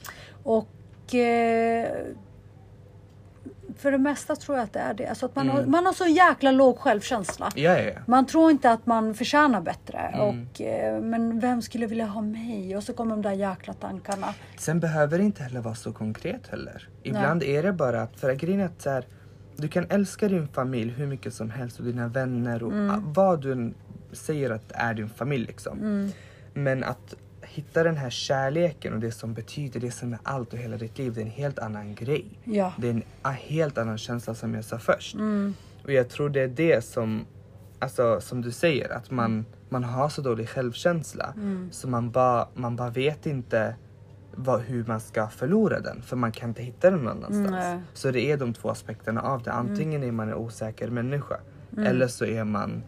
Och 0.43 1.15
eh, 1.15 2.07
för 3.79 3.93
det 3.93 3.99
mesta 3.99 4.37
tror 4.37 4.57
jag 4.57 4.65
att 4.65 4.73
det 4.73 4.79
är 4.81 4.95
det. 4.95 5.07
Alltså 5.07 5.27
att 5.27 5.37
man, 5.37 5.49
har, 5.49 5.65
man 5.67 5.87
har 5.87 5.93
så 5.93 6.07
jäkla 6.07 6.51
låg 6.51 6.79
självkänsla. 6.79 7.51
Ja, 7.55 7.79
ja, 7.79 7.91
ja. 7.95 8.01
Man 8.07 8.27
tror 8.27 8.51
inte 8.51 8.71
att 8.71 8.87
man 8.87 9.15
förtjänar 9.15 9.61
bättre. 9.61 10.11
Och, 10.21 10.61
eh, 10.61 11.01
men 11.01 11.41
vem 11.41 11.63
skulle 11.63 11.87
vilja 11.87 12.07
ha 12.07 12.21
mig? 12.23 12.77
Och 12.77 12.83
så 12.83 12.93
kommer 12.93 13.11
de 13.11 13.23
där 13.23 13.33
jäkla 13.33 13.73
tankarna. 13.75 14.35
Sen 14.59 14.81
behöver 14.81 15.19
det 15.19 15.25
inte 15.25 15.43
heller 15.43 15.61
vara 15.61 15.75
så 15.75 15.93
konkret 15.93 16.47
heller. 16.47 16.89
Ibland 17.03 17.43
är 17.43 17.63
det 17.63 17.73
bara 17.73 18.03
att, 18.03 18.21
för 18.21 18.35
grejen 18.35 18.61
är 18.61 18.65
att 18.67 18.83
så 18.83 18.91
här, 18.91 19.05
du 19.57 19.69
kan 19.69 19.87
älska 19.91 20.29
din 20.29 20.49
familj 20.49 20.91
hur 20.91 21.07
mycket 21.07 21.35
som 21.35 21.51
helst 21.51 21.79
och 21.79 21.85
dina 21.85 22.09
vänner 22.09 22.63
och 22.63 22.73
Mm. 22.73 23.13
vad 23.13 23.43
du 23.43 23.75
säger 24.13 24.51
att 24.51 24.73
är 24.73 24.95
din 24.95 25.09
familj 25.09 25.47
liksom. 25.47 25.79
Mm. 25.79 26.11
Men 26.55 26.85
att 26.85 27.15
hitta 27.57 27.83
den 27.83 27.97
här 27.97 28.11
kärleken 28.11 28.95
och 28.95 29.01
det 29.01 29.13
som 29.13 29.35
betyder, 29.35 29.81
det 29.81 29.91
som 29.91 30.13
är 30.13 30.19
allt 30.23 30.53
och 30.53 30.59
hela 30.59 30.77
ditt 30.77 30.99
liv, 30.99 31.13
det 31.15 31.21
är 31.21 31.25
en 31.25 31.31
helt 31.31 31.59
annan 31.59 31.95
grej. 31.95 32.25
Ja. 32.45 32.73
Det 32.79 32.89
är 32.89 32.91
en 32.91 33.03
helt 33.35 33.79
annan 33.79 33.99
känsla 33.99 34.35
som 34.35 34.55
jag 34.55 34.65
sa 34.65 34.79
först. 34.79 35.15
Mm. 35.15 35.55
Och 35.85 35.93
jag 35.93 36.09
tror 36.09 36.29
det 36.29 36.41
är 36.41 36.49
det 36.49 36.85
som, 36.85 37.27
alltså 37.79 38.21
som 38.21 38.43
du 38.43 38.53
säger, 38.53 38.93
att 38.93 39.11
man, 39.11 39.45
man 39.69 39.85
har 39.85 40.09
så 40.09 40.23
dålig 40.23 40.49
självkänsla. 40.49 41.33
Mm. 41.37 41.69
Så 41.73 41.89
man 41.89 42.11
bara 42.11 42.49
man 42.55 42.77
bara 42.77 42.91
vet 42.91 43.27
inte 43.27 43.75
vad, 44.35 44.61
hur 44.61 44.85
man 44.85 45.01
ska 45.01 45.29
förlora 45.29 45.81
den. 45.81 46.03
För 46.03 46.17
man 46.17 46.33
kan 46.33 46.49
inte 46.49 46.63
hitta 46.63 46.91
den 46.91 46.99
någon 46.99 47.09
annanstans. 47.09 47.51
Nej. 47.51 47.79
Så 47.95 48.11
det 48.11 48.31
är 48.33 48.37
de 48.37 48.55
två 48.55 48.71
aspekterna 48.71 49.21
av 49.21 49.43
det. 49.43 49.53
Antingen 49.53 50.03
är 50.03 50.13
man 50.13 50.29
en 50.29 50.35
osäker 50.35 50.91
människa. 50.91 51.37
Mm. 51.73 51.87
Eller 51.87 52.09
så 52.09 52.25
är 52.25 52.45
man 52.45 52.83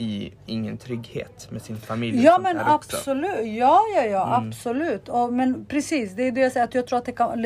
i 0.00 0.32
ingen 0.46 0.76
trygghet 0.78 1.48
med 1.50 1.62
sin 1.62 1.76
familj. 1.76 2.22
Ja 2.24 2.38
men 2.38 2.58
absolut, 2.60 3.46
ja 3.46 3.80
ja 3.96 4.02
ja 4.04 4.36
absolut. 4.36 5.08
Och, 5.08 5.32
men 5.32 5.64
precis, 5.64 6.12
det 6.12 6.22
är 6.22 6.32
det 6.32 6.40
jag 6.40 6.52
säger 6.52 6.64
att 6.66 6.74
jag 6.74 6.86
tror 6.86 6.98
att 6.98 7.04
det 7.04 7.12
kan 7.12 7.42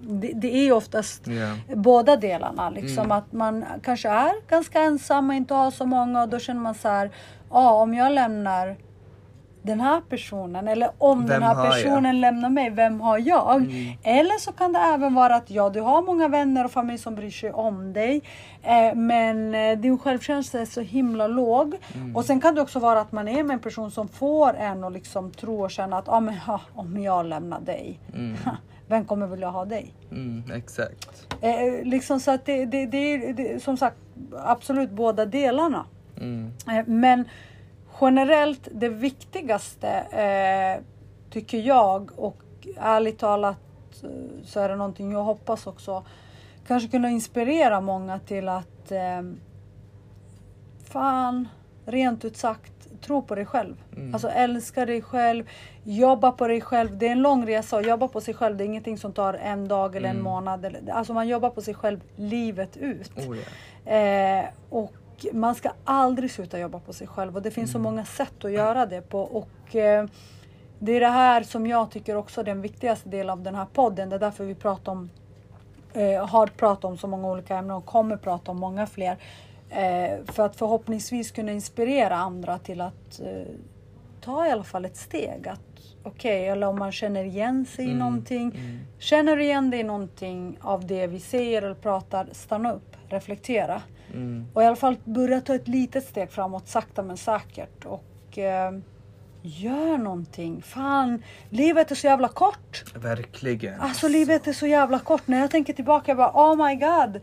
det, 0.00 0.32
det 0.34 0.56
är 0.68 0.72
oftast 0.72 1.26
Ja. 1.26 1.74
båda 1.76 2.16
delarna. 2.16 2.70
Liksom 2.70 2.98
Mm. 3.04 3.12
att 3.12 3.32
man 3.32 3.64
kanske 3.82 4.08
är 4.08 4.32
ganska 4.48 4.80
ensam 4.82 5.28
och 5.30 5.34
inte 5.36 5.54
har 5.54 5.70
så 5.70 5.86
många 5.86 6.22
och 6.22 6.28
då 6.28 6.38
känner 6.38 6.60
man 6.60 6.74
så 6.74 6.88
här, 6.88 7.10
ja 7.50 7.72
om 7.72 7.94
jag 7.94 8.12
lämnar 8.12 8.76
den 9.62 9.80
här 9.80 10.00
personen 10.00 10.68
eller 10.68 10.90
om 10.98 11.18
Vem 11.18 11.26
den 11.28 11.42
här 11.42 11.54
har 11.54 11.64
jag? 11.64 11.74
personen 11.74 12.20
lämnar 12.20 12.50
mig, 12.50 12.70
vem 12.70 13.00
har 13.00 13.18
jag? 13.18 13.56
Mm. 13.56 13.92
Eller 14.02 14.38
så 14.38 14.52
kan 14.52 14.72
det 14.72 14.78
även 14.78 15.14
vara 15.14 15.34
att 15.36 15.50
ja, 15.50 15.70
du 15.70 15.80
har 15.80 16.02
många 16.02 16.28
vänner 16.28 16.64
och 16.64 16.70
familj 16.70 16.98
som 16.98 17.14
bryr 17.14 17.30
sig 17.30 17.52
om 17.52 17.92
dig. 17.92 18.22
Eh, 18.62 18.94
men 18.94 19.54
eh, 19.54 19.78
din 19.78 19.98
självkänsla 19.98 20.60
är 20.60 20.64
så 20.64 20.80
himla 20.80 21.26
låg. 21.26 21.74
Mm. 21.94 22.16
Och 22.16 22.24
sen 22.24 22.40
kan 22.40 22.54
det 22.54 22.60
också 22.60 22.78
vara 22.78 23.00
att 23.00 23.12
man 23.12 23.28
är 23.28 23.42
med 23.42 23.54
en 23.54 23.60
person 23.60 23.90
som 23.90 24.08
får 24.08 24.54
en 24.54 24.84
att 24.84 24.92
liksom 24.92 25.30
tro 25.30 25.62
och 25.62 25.70
känna 25.70 25.98
att 25.98 26.08
ah, 26.08 26.20
men, 26.20 26.34
ha, 26.38 26.60
om 26.74 27.02
jag 27.02 27.26
lämnar 27.26 27.60
dig, 27.60 28.00
Mm. 28.14 28.36
vem 28.88 29.04
kommer 29.04 29.26
vilja 29.26 29.48
ha 29.48 29.64
dig? 29.64 29.94
Mm, 30.10 30.44
exakt. 30.54 31.26
Eh, 31.40 31.84
liksom 31.84 32.20
så 32.20 32.30
att 32.30 32.44
det, 32.46 32.64
det, 32.64 32.86
det 32.86 32.96
är 33.14 33.32
det, 33.32 33.52
är 33.52 33.58
som 33.58 33.76
sagt 33.76 33.96
absolut 34.44 34.90
båda 34.90 35.26
delarna. 35.26 35.84
Mm. 36.20 36.52
Eh, 36.68 36.86
Men 36.86 37.24
generellt 38.02 38.68
det 38.72 38.88
viktigaste 38.88 39.88
eh, 39.90 40.84
tycker 41.30 41.58
jag 41.58 42.10
och 42.16 42.42
ärligt 42.76 43.18
talat 43.18 43.58
eh, 44.02 44.08
så 44.44 44.60
är 44.60 44.68
det 44.68 44.76
någonting 44.76 45.12
jag 45.12 45.22
hoppas 45.22 45.66
också 45.66 46.04
kanske 46.66 46.88
kunna 46.88 47.10
inspirera 47.10 47.80
många 47.80 48.18
till 48.18 48.48
att 48.48 48.92
eh, 48.92 49.22
fan, 50.84 51.48
rent 51.86 52.24
ut 52.24 52.36
sagt, 52.36 52.72
tro 53.00 53.22
på 53.22 53.34
dig 53.34 53.46
själv. 53.46 53.76
Mm. 53.96 54.14
Alltså 54.14 54.28
älska 54.28 54.86
dig 54.86 55.02
själv, 55.02 55.48
jobba 55.84 56.32
på 56.32 56.48
dig 56.48 56.60
själv. 56.60 56.98
Det 56.98 57.06
är 57.08 57.12
en 57.12 57.22
lång 57.22 57.46
resa 57.46 57.76
och 57.76 57.82
jobba 57.82 58.08
på 58.08 58.20
sig 58.20 58.34
själv. 58.34 58.56
Det 58.56 58.64
är 58.64 58.66
ingenting 58.66 58.98
som 58.98 59.12
tar 59.12 59.34
en 59.34 59.68
dag 59.68 59.96
eller 59.96 60.08
en 60.08 60.16
Mm. 60.16 60.24
månad. 60.24 60.64
Eller, 60.64 60.90
alltså 60.92 61.14
man 61.14 61.28
jobbar 61.28 61.50
på 61.50 61.62
sig 61.62 61.74
själv 61.74 62.00
livet 62.16 62.76
ut. 62.76 63.12
Oh, 63.18 63.36
ja. 63.84 63.92
Eh, 63.92 64.44
och 64.70 64.92
man 65.32 65.54
ska 65.54 65.70
aldrig 65.84 66.30
sluta 66.30 66.58
jobba 66.58 66.78
på 66.78 66.92
sig 66.92 67.06
själv 67.06 67.36
och 67.36 67.42
det 67.42 67.50
finns 67.50 67.72
så 67.72 67.78
Mm. 67.78 67.82
många 67.92 68.04
sätt 68.04 68.44
att 68.44 68.52
göra 68.52 68.86
det 68.86 69.00
på. 69.02 69.20
Och 69.20 69.76
eh, 69.76 70.06
det 70.78 70.92
är 70.92 71.00
det 71.00 71.08
här 71.08 71.42
som 71.42 71.66
jag 71.66 71.90
tycker 71.90 72.16
också 72.16 72.40
är 72.40 72.44
den 72.44 72.60
viktigaste 72.62 73.08
delen 73.08 73.30
av 73.30 73.42
den 73.42 73.54
här 73.54 73.66
podden. 73.72 74.08
Det 74.08 74.14
är 74.16 74.20
därför 74.20 74.44
vi 74.44 74.54
pratar 74.54 74.92
om, 74.92 75.10
eh, 75.92 76.26
har 76.26 76.46
pratat 76.46 76.84
om 76.84 76.98
så 76.98 77.06
många 77.06 77.28
olika 77.30 77.56
ämnen 77.56 77.76
och 77.76 77.86
kommer 77.86 78.16
prata 78.16 78.50
om 78.50 78.56
många 78.60 78.86
fler. 78.86 79.16
Eh, 79.70 80.24
för 80.26 80.42
att 80.46 80.56
förhoppningsvis 80.56 81.30
kunna 81.30 81.52
inspirera 81.52 82.16
andra 82.16 82.58
till 82.58 82.80
att 82.80 83.20
eh, 83.20 83.42
ta 84.20 84.46
i 84.46 84.50
alla 84.50 84.64
fall 84.64 84.84
ett 84.84 84.96
steg. 84.96 85.48
Att 85.48 85.60
Okej, 86.04 86.48
eller 86.48 86.66
om 86.66 86.78
man 86.78 86.92
känner 86.92 87.24
igen 87.24 87.66
sig 87.66 87.84
i 87.84 87.88
Mm, 87.88 87.98
någonting. 87.98 88.42
mm. 88.56 88.78
Känner 88.98 89.36
du 89.36 89.42
igen 89.44 89.70
dig 89.70 89.80
i 89.80 89.82
någonting 89.82 90.58
av 90.60 90.86
det 90.86 91.06
vi 91.06 91.20
säger 91.20 91.62
eller 91.62 91.74
pratar, 91.74 92.28
stanna 92.32 92.72
upp, 92.72 92.96
reflektera. 93.08 93.82
Mm. 94.14 94.46
Och 94.52 94.62
i 94.62 94.66
alla 94.66 94.76
fall 94.76 94.96
börja 95.04 95.40
ta 95.40 95.54
ett 95.54 95.68
litet 95.68 96.04
steg 96.04 96.30
framåt 96.30 96.68
sakta 96.68 97.02
men 97.02 97.16
säkert. 97.16 97.84
Och 97.84 98.38
eh, 98.38 98.72
gör 99.42 99.98
någonting. 99.98 100.62
Fan, 100.62 101.22
livet 101.50 101.90
är 101.90 101.94
så 101.94 102.06
jävla 102.06 102.28
kort. 102.28 102.84
Verkligen. 102.94 103.80
Alltså 103.80 104.08
livet 104.08 104.46
är 104.46 104.52
så 104.52 104.66
jävla 104.66 104.98
kort. 104.98 105.26
När 105.26 105.40
jag 105.40 105.50
tänker 105.50 105.72
tillbaka, 105.72 106.10
jag 106.10 106.16
bara 106.16 106.32
oh 106.34 106.68
my 106.68 106.74
god. 106.74 107.20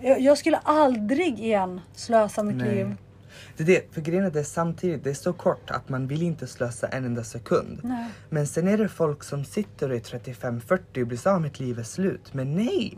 Jag, 0.00 0.20
jag 0.20 0.38
skulle 0.38 0.56
aldrig 0.56 1.40
igen 1.40 1.80
slösa 1.94 2.42
mitt 2.42 2.56
Nej. 2.56 2.74
liv. 2.74 2.96
Det 3.56 3.62
är 3.62 3.66
det, 3.66 3.94
för 3.94 4.00
grejen 4.00 4.24
är 4.24 4.30
det 4.30 4.44
samtidigt, 4.44 5.04
det 5.04 5.10
är 5.10 5.14
så 5.14 5.32
kort 5.32 5.70
att 5.70 5.88
man 5.88 6.06
vill 6.06 6.22
inte 6.22 6.46
slösa 6.46 6.86
en 6.88 7.04
enda 7.04 7.24
sekund. 7.24 7.80
Nej. 7.82 8.06
Men 8.30 8.46
sen 8.46 8.68
är 8.68 8.78
det 8.78 8.88
folk 8.88 9.24
som 9.24 9.44
sitter 9.44 9.90
och 9.90 9.96
är 9.96 10.00
35-40 10.00 11.00
och 11.00 11.06
blir 11.06 11.18
så 11.18 11.30
"Ah, 11.30 11.38
mitt 11.38 11.60
liv 11.60 11.78
är 11.78 11.82
slut. 11.82 12.34
Men 12.34 12.54
nej! 12.54 12.94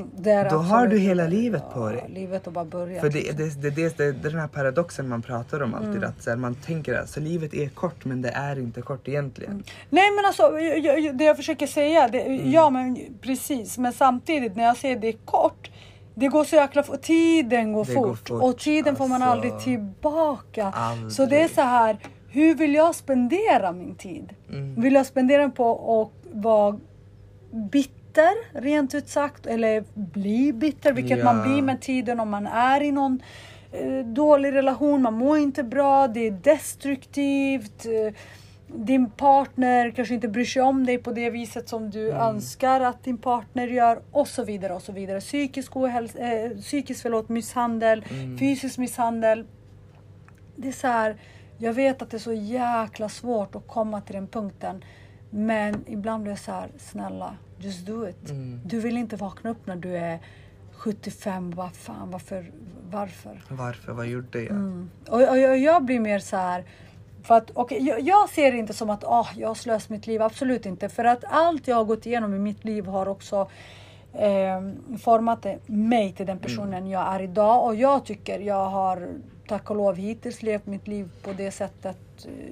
Då 0.50 0.56
har 0.56 0.86
du 0.86 0.98
hela 0.98 1.26
livet 1.26 1.62
på 1.74 1.88
dig. 1.88 2.04
Livet 2.14 2.46
att 2.46 2.52
bara 2.52 2.64
börja. 2.64 3.00
För 3.00 3.08
det, 3.10 3.36
det, 3.36 3.62
det, 3.62 3.70
det, 3.70 3.96
det, 3.98 4.04
är 4.04 4.12
den 4.12 4.34
här 4.40 4.48
paradoxen 4.48 5.08
man 5.08 5.22
pratar 5.22 5.62
om 5.62 5.74
alltid. 5.74 5.90
Mm. 5.96 6.08
Att 6.08 6.22
så 6.22 6.30
här, 6.30 6.36
man 6.36 6.54
tänker 6.54 6.94
att 6.94 7.08
så 7.10 7.20
livet 7.20 7.54
är 7.54 7.68
kort 7.68 8.04
men 8.04 8.22
det 8.22 8.30
är 8.30 8.58
inte 8.58 8.82
kort 8.82 9.08
egentligen. 9.08 9.62
Nej 9.90 10.10
men 10.16 10.24
alltså 10.24 10.42
jag, 10.60 11.00
jag, 11.00 11.16
det 11.18 11.24
jag 11.24 11.36
försöker 11.36 11.66
säga, 11.66 12.08
det, 12.08 12.20
Mm. 12.20 12.50
ja 12.52 12.70
men 12.70 12.98
precis. 13.20 13.78
Men 13.78 13.92
samtidigt 13.92 14.56
när 14.56 14.64
jag 14.64 14.76
säger 14.76 14.96
det 14.96 15.08
är 15.08 15.12
kort. 15.24 15.70
Det 16.14 16.28
går 16.28 16.44
så 16.44 16.56
jäkla 16.56 16.82
fort. 16.82 17.02
Tiden 17.02 17.72
går, 17.72 17.84
Det 17.84 17.94
går 17.94 18.14
fort. 18.14 18.28
fort, 18.28 18.42
Och 18.42 18.58
tiden 18.58 18.96
får 18.96 19.08
man 19.08 19.22
alltså. 19.22 19.32
aldrig 19.48 19.64
tillbaka. 19.64 20.72
Aldrig. 20.74 21.12
Så 21.12 21.26
det 21.26 21.40
är 21.42 21.48
så 21.48 21.60
här. 21.60 21.96
Hur 22.28 22.54
vill 22.54 22.74
jag 22.74 22.94
spendera 22.94 23.72
min 23.72 23.94
tid? 23.94 24.34
Mm. 24.48 24.74
Vill 24.82 24.94
jag 24.94 25.06
spendera 25.06 25.42
den 25.42 25.52
på 25.52 26.02
att 26.02 26.34
vara 26.34 26.78
bitter 27.50 28.60
rent 28.60 28.94
ut 28.94 29.08
sagt. 29.08 29.46
Eller 29.46 29.84
bli 29.94 30.52
bitter. 30.52 30.92
Vilket 30.92 31.18
Ja. 31.18 31.24
man 31.24 31.42
blir 31.42 31.62
med 31.62 31.80
tiden 31.80 32.20
om 32.20 32.30
man 32.30 32.46
är 32.46 32.82
i 32.82 32.92
någon 32.92 33.22
eh, 33.72 34.06
dålig 34.06 34.52
relation. 34.54 35.02
Man 35.02 35.14
mår 35.14 35.38
inte 35.38 35.62
bra. 35.62 36.08
Det 36.08 36.26
är 36.26 36.30
destruktivt. 36.30 37.86
Eh, 37.86 38.14
din 38.76 39.10
partner 39.10 39.90
kanske 39.90 40.14
inte 40.14 40.28
bryr 40.28 40.44
sig 40.44 40.62
om 40.62 40.86
dig 40.86 40.98
på 40.98 41.12
det 41.12 41.30
viset 41.30 41.68
som 41.68 41.90
du 41.90 42.10
Mm. 42.10 42.20
önskar 42.22 42.80
att 42.80 43.04
din 43.04 43.18
partner 43.18 43.66
gör 43.66 44.02
och 44.10 44.28
så 44.28 44.44
vidare 44.44 44.72
och 44.74 44.82
så 44.82 44.92
vidare. 44.92 45.20
Psykisk, 45.20 45.72
ohäls- 45.72 46.18
eh, 46.18 46.56
psykisk 46.60 47.02
förlåt, 47.02 47.28
misshandel, 47.28 48.04
Mm. 48.10 48.38
fysisk 48.38 48.78
misshandel. 48.78 49.46
Det 50.56 50.68
är 50.68 50.72
så 50.72 50.86
här, 50.86 51.16
jag 51.58 51.72
vet 51.72 52.02
att 52.02 52.10
det 52.10 52.16
är 52.16 52.18
så 52.18 52.32
jäkla 52.32 53.08
svårt 53.08 53.54
att 53.54 53.66
komma 53.68 54.00
till 54.00 54.14
den 54.14 54.26
punkten. 54.26 54.84
Men 55.30 55.84
ibland 55.86 56.22
blir 56.22 56.32
jag 56.32 56.38
så 56.38 56.52
här, 56.52 56.68
snälla, 56.78 57.36
just 57.58 57.86
do 57.86 58.08
it. 58.08 58.30
Mm. 58.30 58.60
Du 58.64 58.80
vill 58.80 58.96
inte 58.96 59.16
vakna 59.16 59.50
upp 59.50 59.66
när 59.66 59.76
du 59.76 59.96
är 59.96 60.18
75, 60.72 61.50
vad 61.50 61.72
fan, 61.76 62.10
varför, 62.10 62.52
varför? 62.90 63.42
Varför? 63.48 63.92
Vad 63.92 64.06
gjorde 64.06 64.38
jag? 64.42 64.50
Mm. 64.50 64.90
Och, 65.08 65.20
och, 65.22 65.28
och 65.50 65.56
jag 65.58 65.84
blir 65.84 66.00
mer 66.00 66.18
så 66.18 66.36
här. 66.36 66.64
För 67.24 67.34
att, 67.34 67.56
okay, 67.56 67.78
jag, 67.78 68.00
jag 68.00 68.28
ser 68.28 68.52
det 68.52 68.58
inte 68.58 68.74
som 68.74 68.90
att 68.90 69.04
ah, 69.04 69.28
jag 69.36 69.48
har 69.48 69.54
slösat 69.54 69.90
mitt 69.90 70.06
liv, 70.06 70.22
absolut 70.22 70.66
inte. 70.66 70.88
För 70.88 71.04
att 71.04 71.24
allt 71.28 71.68
jag 71.68 71.76
har 71.76 71.84
gått 71.84 72.06
igenom 72.06 72.34
i 72.34 72.38
mitt 72.38 72.64
liv 72.64 72.86
har 72.86 73.08
också 73.08 73.50
eh, 74.12 74.60
format 75.02 75.46
mig 75.66 76.12
till 76.12 76.26
den 76.26 76.38
personen 76.38 76.90
jag 76.90 77.14
är 77.14 77.22
idag. 77.22 77.64
Och 77.64 77.74
jag 77.74 78.04
tycker 78.04 78.38
jag 78.40 78.68
har 78.68 79.08
tack 79.48 79.70
och 79.70 79.76
lov 79.76 79.96
hittills 79.96 80.42
levt 80.42 80.66
mitt 80.66 80.88
liv 80.88 81.10
på 81.22 81.32
det 81.32 81.50
sättet 81.50 81.96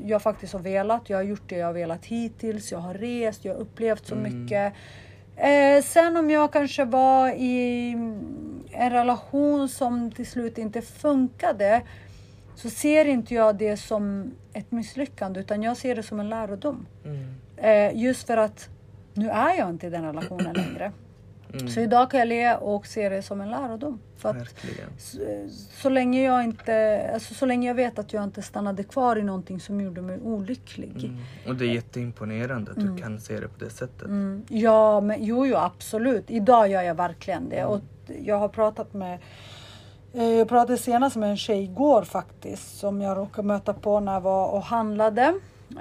jag 0.05 0.23
faktiskt 0.23 0.53
har 0.53 0.61
velat. 0.61 1.11
Jag 1.11 1.19
har 1.19 1.23
gjort 1.23 1.49
det 1.49 1.57
jag 1.57 1.67
har 1.67 1.73
velat 1.73 2.07
hittills. 2.07 2.73
Jag 2.73 2.79
har 2.79 2.95
rest, 2.95 3.45
jag 3.45 3.55
har 3.55 3.61
upplevt 3.61 4.07
så 4.07 4.15
mycket. 4.15 4.73
Eh, 5.37 5.83
sen 5.83 6.17
om 6.17 6.31
jag 6.31 6.53
kanske 6.53 6.85
var 6.85 7.29
i 7.29 7.91
en 8.71 8.91
relation 8.91 9.69
som 9.69 10.13
till 10.13 10.27
slut 10.27 10.59
inte 10.59 10.83
funkade 10.83 11.83
så 12.55 12.71
ser 12.71 13.05
inte 13.05 13.35
jag 13.35 13.57
det 13.57 13.77
som 13.77 14.31
ett 14.53 14.71
misslyckande 14.71 15.41
utan 15.41 15.63
jag 15.63 15.77
ser 15.77 15.95
det 15.95 16.03
som 16.03 16.21
en 16.21 16.29
lärodom. 16.29 16.87
Mm. 17.05 17.35
Eh, 17.57 18.03
just 18.03 18.27
för 18.27 18.37
att 18.37 18.69
nu 19.15 19.31
är 19.31 19.59
jag 19.59 19.71
inte 19.71 19.87
i 19.87 19.91
den 19.91 20.05
relationen 20.05 20.55
längre. 20.55 20.93
Mm. 21.55 21.69
Så 21.69 21.81
idag 21.81 22.11
kan 22.11 22.21
jag 22.21 22.29
le 22.29 22.55
och 22.55 22.87
se 22.87 23.09
det 23.09 23.23
som 23.23 23.41
en 23.41 23.51
lärodom. 23.51 24.01
För 24.17 24.29
att 24.29 24.65
så, 24.99 25.19
så 25.73 25.89
länge 25.89 26.23
jag 26.23 26.45
inte, 26.45 27.11
alltså 27.15 27.35
så 27.35 27.47
länge 27.47 27.69
jag 27.69 27.75
vet 27.75 27.99
att 27.99 28.13
jag 28.13 28.25
inte 28.25 28.43
stannade 28.43 28.85
kvar 28.85 29.17
i 29.17 29.23
någonting 29.23 29.61
som 29.61 29.81
gjorde 29.81 30.03
mig 30.03 30.21
olycklig. 30.21 31.05
Mm. 31.05 31.17
Och 31.47 31.57
det 31.57 31.65
är 31.65 31.75
jätteimponerande 31.75 32.71
att 32.71 32.81
du 32.81 32.97
kan 32.97 33.21
se 33.21 33.41
det 33.41 33.49
på 33.49 33.65
det 33.65 33.71
sättet. 33.71 34.03
Mm, 34.07 34.45
ja, 34.49 35.01
men 35.01 35.25
jo, 35.25 35.47
jo, 35.47 35.57
absolut. 35.57 36.31
Idag 36.31 36.69
gör 36.69 36.83
jag 36.83 36.95
verkligen 36.95 37.49
det. 37.49 37.65
Och 37.65 37.81
jag 38.23 38.39
har 38.39 38.49
pratat 38.49 38.95
med 38.95 39.15
eh, 39.15 39.21
jag 40.13 40.49
pratade 40.49 40.79
senast 40.79 41.17
med 41.17 41.31
en 41.31 41.37
tjej 41.37 41.63
igår 41.63 42.03
faktiskt 42.03 42.79
som 42.79 43.01
jag 43.01 43.17
råkade 43.17 43.49
möta 43.49 43.75
på 43.75 44.01
när 44.01 44.13
jag 44.13 44.21
var 44.21 44.49
och 44.49 44.63
handlade. 44.63 45.35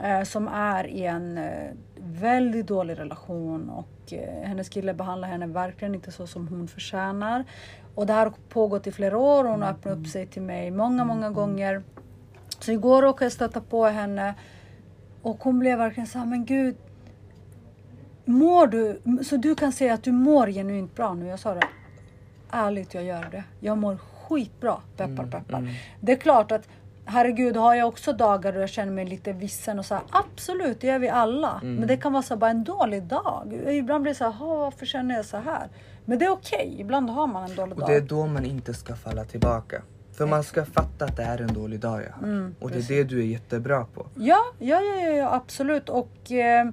Eh, 0.04 0.24
som 0.24 0.48
är 0.48 0.88
i 0.88 1.06
en 1.06 1.38
eh, 1.38 1.70
väldigt 1.96 2.68
dålig 2.68 3.00
relation 3.00 3.70
och 3.70 4.14
eh, 4.14 4.48
hennes 4.48 4.70
kille 4.70 4.94
behandlar 4.94 5.28
henne 5.28 5.48
verkligen 5.48 5.96
inte 5.96 6.12
så 6.12 6.28
som 6.28 6.48
hon 6.48 6.68
förtjänar. 6.68 7.46
Och 7.96 8.06
det 8.06 8.14
här 8.14 8.26
har 8.26 8.34
pågått 8.50 8.88
i 8.88 8.92
flera 8.92 9.18
år 9.18 9.44
och 9.44 9.52
hon 9.52 9.62
har 9.62 9.70
öppnat 9.70 9.98
upp 9.98 10.08
sig 10.08 10.28
till 10.28 10.42
mig 10.42 10.72
många, 10.72 11.06
många 11.06 11.30
gånger. 11.30 11.84
Så 12.60 12.72
igår 12.72 13.02
råkade 13.02 13.26
jag 13.26 13.32
stöta 13.32 13.62
på 13.62 13.86
henne 13.86 14.36
och 15.22 15.44
hon 15.44 15.60
blev 15.60 15.78
verkligen 15.78 16.08
så 16.08 16.20
här, 16.20 16.26
men 16.26 16.46
gud. 16.46 16.76
Mår 18.26 18.68
du, 18.68 19.02
så 19.24 19.38
du 19.38 19.56
kan 19.56 19.72
säga 19.72 19.94
att 19.94 20.04
du 20.04 20.12
mår 20.12 20.48
genuint 20.48 20.96
bra 20.96 21.14
nu? 21.14 21.28
Jag 21.28 21.40
sa 21.40 21.54
det. 21.54 21.68
Ärligt, 22.52 22.94
jag 22.94 23.04
gör 23.04 23.28
det. 23.32 23.44
Jag 23.60 23.78
mår 23.78 23.98
skitbra. 24.36 24.78
Peppar, 24.98 25.24
peppar. 25.26 25.58
mm. 25.58 25.74
Det 26.02 26.12
är 26.12 26.16
klart 26.16 26.52
att 26.52 26.68
herregud, 27.06 27.56
har 27.58 27.76
jag 27.76 27.88
också 27.88 28.14
dagar 28.14 28.54
då 28.54 28.60
jag 28.60 28.70
känner 28.70 28.92
mig 28.92 29.06
lite 29.06 29.34
vissen 29.34 29.80
och 29.80 29.86
så 29.86 29.94
här, 29.96 30.04
absolut, 30.12 30.82
det 30.82 30.88
gör 30.88 31.00
vi 31.00 31.10
alla. 31.10 31.60
Mm. 31.64 31.76
Men 31.76 31.88
det 31.88 31.98
kan 31.98 32.14
vara 32.14 32.24
så 32.24 32.34
här, 32.34 32.40
bara 32.40 32.52
en 32.52 32.64
dålig 32.64 33.04
dag. 33.04 33.54
Ibland 33.68 34.02
blir 34.02 34.14
det 34.14 34.18
så 34.18 34.24
här, 34.24 34.32
"Ha, 34.32 34.56
varför 34.56 34.86
känner 34.86 35.16
jag 35.16 35.26
så 35.26 35.38
här? 35.38 35.70
Men 36.06 36.20
det 36.20 36.26
är 36.26 36.30
okej, 36.30 36.76
ibland 36.80 37.10
har 37.10 37.28
man 37.28 37.50
en 37.50 37.56
dålig 37.56 37.74
Och 37.74 37.80
dag. 37.80 37.90
det 37.90 37.96
är 37.96 38.02
då 38.02 38.26
man 38.28 38.46
inte 38.46 38.74
ska 38.74 38.96
falla 38.96 39.24
tillbaka. 39.26 39.82
För 40.18 40.26
man 40.28 40.44
ska 40.44 40.66
fatta 40.66 41.06
att 41.06 41.18
det 41.18 41.24
är 41.24 41.42
en 41.42 41.54
dålig 41.54 41.80
dag 41.80 42.04
jag 42.04 42.12
har. 42.12 42.24
Mm, 42.28 42.56
och 42.60 42.72
det 42.72 42.78
är 42.78 42.84
det 42.88 43.04
du 43.04 43.20
är 43.20 43.26
jättebra 43.26 43.86
på. 43.94 44.08
Ja, 44.16 44.38
ja, 44.60 44.82
ja, 44.82 44.96
ja, 45.02 45.10
ja 45.10 45.34
absolut. 45.36 45.90
Och, 45.90 46.32
eh, 46.32 46.70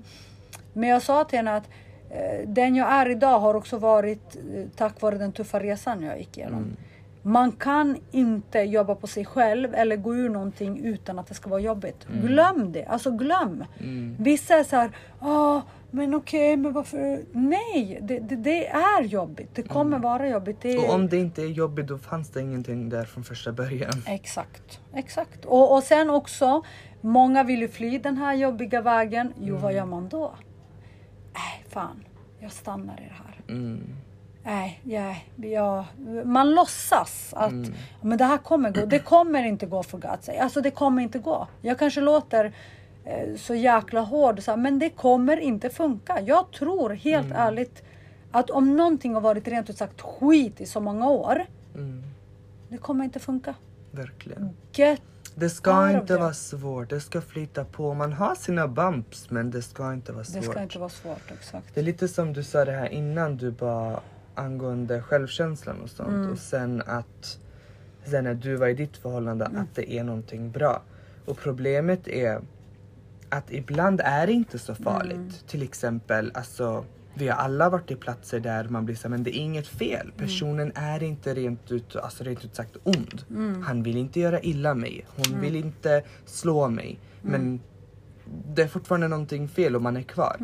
men 0.73 0.89
jag 0.89 1.03
sa 1.03 1.25
till 1.25 1.39
henne 1.39 1.57
att 1.57 1.69
eh, 2.11 2.49
den 2.49 2.77
jag 2.77 2.89
är 2.93 3.09
idag 3.11 3.41
har 3.41 3.55
också 3.55 3.79
varit 3.79 4.37
eh, 4.55 4.65
tack 4.77 5.01
vare 5.03 5.19
den 5.19 5.33
tuffa 5.33 5.61
resan 5.61 6.03
jag 6.03 6.19
gick 6.19 6.39
igenom. 6.39 6.59
Mm. 6.59 6.77
Man 7.23 7.53
kan 7.53 7.97
inte 8.11 8.59
jobba 8.59 8.95
på 8.95 9.07
sig 9.07 9.25
själv 9.25 9.75
eller 9.75 9.97
gå 9.97 10.15
ur 10.15 10.29
någonting 10.29 10.85
utan 10.85 11.19
att 11.19 11.27
det 11.27 11.35
ska 11.35 11.51
vara 11.51 11.61
jobbigt. 11.61 12.07
Glöm 12.23 12.73
det. 12.73 12.85
Alltså 12.85 13.11
glöm. 13.11 13.65
Mm. 13.81 14.17
Vissa 14.19 14.55
är 14.55 14.65
så 14.65 14.77
här, 14.77 14.91
ah, 15.21 15.61
men 15.91 16.15
okej, 16.15 16.57
men 16.57 16.73
varför? 16.73 17.25
Nej, 17.33 17.99
det, 18.03 18.19
det, 18.19 18.37
det 18.37 18.67
är 18.69 19.03
jobbigt. 19.03 19.55
Det 19.55 19.63
kommer 19.63 19.99
vara 19.99 20.29
jobbigt. 20.29 20.61
Det, 20.61 20.73
Mm. 20.73 20.85
Och 20.85 20.95
om 20.95 21.09
det 21.09 21.17
inte 21.17 21.43
är 21.43 21.47
jobbigt 21.47 21.87
då 21.87 21.99
fanns 21.99 22.31
det 22.31 22.41
ingenting 22.41 22.89
där 22.89 23.05
från 23.05 23.25
första 23.25 23.53
början. 23.53 23.93
Exakt, 24.07 24.81
exakt. 24.95 25.45
Och, 25.45 25.77
och 25.77 25.83
sen 25.83 26.11
också, 26.11 26.63
många 27.01 27.45
vill 27.45 27.61
ju 27.61 27.69
fly 27.69 27.99
den 27.99 28.17
här 28.17 28.35
jobbiga 28.35 28.81
vägen. 28.81 29.33
Jo, 29.41 29.57
vad 29.57 29.73
gör 29.75 29.87
man 29.87 30.09
då? 30.09 30.33
Nej, 31.35 31.65
fan, 31.69 32.05
jag 32.41 32.53
stannar 32.53 33.01
i 33.01 33.09
det 33.09 33.15
här. 33.25 33.55
Mm. 33.57 33.97
Nej, 34.43 34.81
ja, 34.85 35.17
ja, 35.37 35.87
man 36.25 36.51
låtsas 36.55 37.33
att 37.37 37.51
Mm. 37.53 37.75
men 38.03 38.19
det 38.19 38.25
här 38.25 38.39
kommer 38.39 38.71
gå. 38.71 38.87
Det 38.87 38.99
kommer 38.99 39.43
inte 39.43 39.67
gå 39.67 39.83
för 39.83 39.99
God's 39.99 40.21
sake. 40.23 40.43
Alltså 40.43 40.61
det 40.61 40.71
kommer 40.71 41.03
inte 41.03 41.19
gå. 41.19 41.47
Jag 41.63 41.79
kanske 41.79 42.01
låter 42.01 42.53
eh, 43.05 43.37
så 43.37 43.55
jäkla 43.55 44.01
hård, 44.01 44.43
så 44.43 44.51
här, 44.51 44.59
men 44.59 44.79
det 44.79 44.91
kommer 44.91 45.37
inte 45.37 45.71
funka. 45.71 46.21
Jag 46.21 46.51
tror 46.51 46.91
helt 46.91 47.27
Mm. 47.27 47.39
ärligt 47.39 47.83
att 48.31 48.51
om 48.51 48.77
någonting 48.77 49.15
har 49.15 49.21
varit 49.21 49.49
rent 49.49 49.71
ut 49.71 49.79
sagt 49.79 50.01
skit 50.01 50.61
i 50.61 50.67
så 50.67 50.81
många 50.81 51.11
år, 51.11 51.47
Mm. 51.75 52.03
det 52.69 52.79
kommer 52.79 53.05
inte 53.05 53.19
funka. 53.21 53.55
Verkligen. 53.91 54.57
Get 54.73 55.01
Det 55.35 55.51
ska 55.51 55.91
inte 55.91 56.17
vara 56.17 56.33
svårt, 56.35 56.91
det 56.91 57.01
ska 57.01 57.21
flyta 57.21 57.65
på. 57.65 57.95
Man 57.95 58.13
har 58.13 58.35
sina 58.35 58.69
bumps 58.69 59.31
men 59.31 59.51
det 59.51 59.63
ska 59.63 59.93
inte 59.93 60.13
vara 60.13 60.23
Det 60.25 60.31
svårt. 60.31 60.45
ska 60.45 60.63
inte 60.63 60.79
vara 60.79 60.89
svårt, 60.89 61.31
exakt. 61.31 61.75
Det 61.75 61.81
är 61.81 61.85
lite 61.85 62.09
som 62.09 62.33
du 62.33 62.43
sa 62.45 62.65
det 62.65 62.73
här 62.73 62.89
innan 62.89 63.37
du 63.37 63.51
bara 63.51 64.01
angående 64.39 65.03
självkänslan 65.03 65.81
och 65.81 65.91
sånt 65.91 66.09
Mm. 66.09 66.31
och 66.33 66.39
sen 66.39 66.83
att 66.87 67.39
sen 68.05 68.25
när 68.25 68.35
du 68.35 68.57
var 68.57 68.69
i 68.69 68.75
ditt 68.75 68.97
förhållande 68.97 69.45
Mm. 69.45 69.63
att 69.63 69.75
det 69.75 69.93
är 69.93 70.05
någonting 70.05 70.51
bra. 70.51 70.83
Och 71.25 71.39
problemet 71.39 72.09
är 72.09 72.41
att 73.29 73.53
ibland 73.53 74.01
är 74.05 74.27
det 74.27 74.33
inte 74.33 74.59
så 74.59 74.75
farligt. 74.75 75.17
Mm. 75.17 75.31
Till 75.47 75.63
exempel 75.63 76.31
alltså 76.35 76.85
vi 77.15 77.29
har 77.29 77.37
alla 77.37 77.71
varit 77.71 77.91
i 77.91 77.97
platser 77.97 78.41
där 78.41 78.65
man 78.69 78.85
blir 78.85 78.97
så 78.97 79.03
här, 79.03 79.11
men 79.11 79.23
det 79.23 79.37
är 79.39 79.41
inget 79.41 79.69
Mm. 79.73 79.79
fel. 79.79 80.13
Personen 80.17 80.73
är 80.75 81.03
inte 81.03 81.35
rent 81.35 81.73
ut, 81.73 81.97
alltså 81.97 82.25
rent 82.25 82.45
ut 82.45 82.55
sagt 82.55 82.77
ond. 82.85 83.23
Mm. 83.31 83.63
Han 83.63 83.83
vill 83.83 83.97
inte 83.97 84.21
göra 84.21 84.41
illa 84.41 84.75
mig. 84.75 85.07
Hon 85.17 85.41
vill 85.41 85.57
inte 85.57 86.03
slå 86.25 86.69
mig. 86.69 86.99
Mm. 87.25 87.33
Men 87.43 87.61
det 88.55 88.63
är 88.63 88.69
fortfarande 88.69 89.09
någonting 89.09 89.49
fel 89.49 89.77
och 89.77 89.83
man 89.83 89.97
är 89.97 90.03
kvar. 90.03 90.37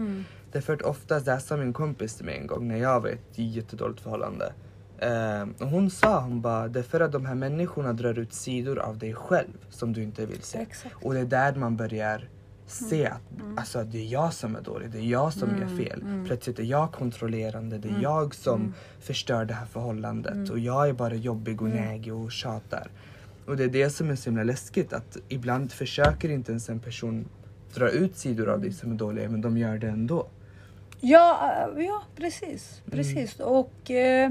Mm. 0.54 0.61
Därför 0.61 0.75
att 0.75 0.82
oftast, 0.82 1.26
det 1.26 1.32
här 1.32 1.38
sa 1.38 1.56
min 1.56 1.73
kompis 1.73 2.14
till 2.14 2.25
mig 2.25 2.38
en 2.38 2.46
gång 2.46 2.68
när 2.68 2.76
jag 2.76 3.00
var 3.00 3.08
i 3.08 3.12
ett 3.12 3.38
jättedåligt 3.38 4.00
förhållande. 4.00 4.52
Och 5.58 5.68
hon 5.68 5.90
sa, 5.90 6.20
hon 6.20 6.40
bara, 6.40 6.68
det 6.68 6.78
är 6.78 6.82
för 6.82 7.00
att 7.00 7.12
de 7.12 7.26
här 7.26 7.34
människorna 7.34 7.92
drar 7.92 8.18
ut 8.18 8.32
sidor 8.32 8.78
av 8.78 8.99
dig 8.99 9.14
själv 9.14 9.66
som 9.70 9.92
du 9.92 10.02
inte 10.02 10.26
vill 10.26 10.42
se. 10.42 10.58
Exakt. 10.58 10.94
Och 11.02 11.14
det 11.14 11.20
är 11.20 11.25
där 11.25 11.54
man 11.54 11.76
börjar 11.76 12.28
se 12.66 13.06
att 13.06 13.20
alltså, 13.56 13.78
att 13.78 13.92
det 13.92 13.99
är 13.99 14.06
jag 14.12 14.32
som 14.32 14.56
är 14.56 14.61
dålig, 14.61 14.90
det 14.90 14.99
är 14.99 15.02
jag 15.02 15.32
som 15.32 15.49
gör 15.49 15.84
fel. 15.84 16.02
Plötsligt 16.26 16.58
är 16.58 16.64
jag 16.64 16.92
kontrollerande, 16.92 17.78
det 17.78 17.88
är 17.88 18.02
jag 18.02 18.34
som 18.34 18.75
förstör 19.00 19.44
det 19.44 19.54
här 19.54 19.66
förhållandet 19.66 20.50
och 20.50 20.58
jag 20.58 20.88
är 20.88 20.92
bara 20.92 21.14
jobbig 21.14 21.62
och 21.62 21.68
nägig 21.68 22.14
och 22.14 22.32
tjatar. 22.32 22.90
Och 23.46 23.56
det 23.56 23.64
är 23.64 23.68
det 23.68 23.90
som 23.90 24.11
är 24.11 24.16
så 24.16 24.25
himla 24.25 24.44
läskigt 24.44 24.92
att 24.92 25.16
ibland 25.28 25.73
försöker 25.73 26.28
inte 26.28 26.52
ens 26.52 26.68
en 26.68 26.80
person 26.80 27.28
dra 27.75 27.90
ut 27.90 28.16
sidor 28.16 28.49
av 28.49 28.61
dig 28.61 28.73
som 28.73 28.92
är 28.92 28.96
dåliga 28.96 29.28
men 29.28 29.40
de 29.40 29.58
gör 29.58 29.78
det 29.78 29.88
ändå. 29.88 30.28
Ja, 31.06 31.52
äh, 31.76 31.84
ja 31.84 32.02
precis. 32.16 32.82
precis. 32.90 33.40
Och 33.40 33.90
eh, 33.90 34.30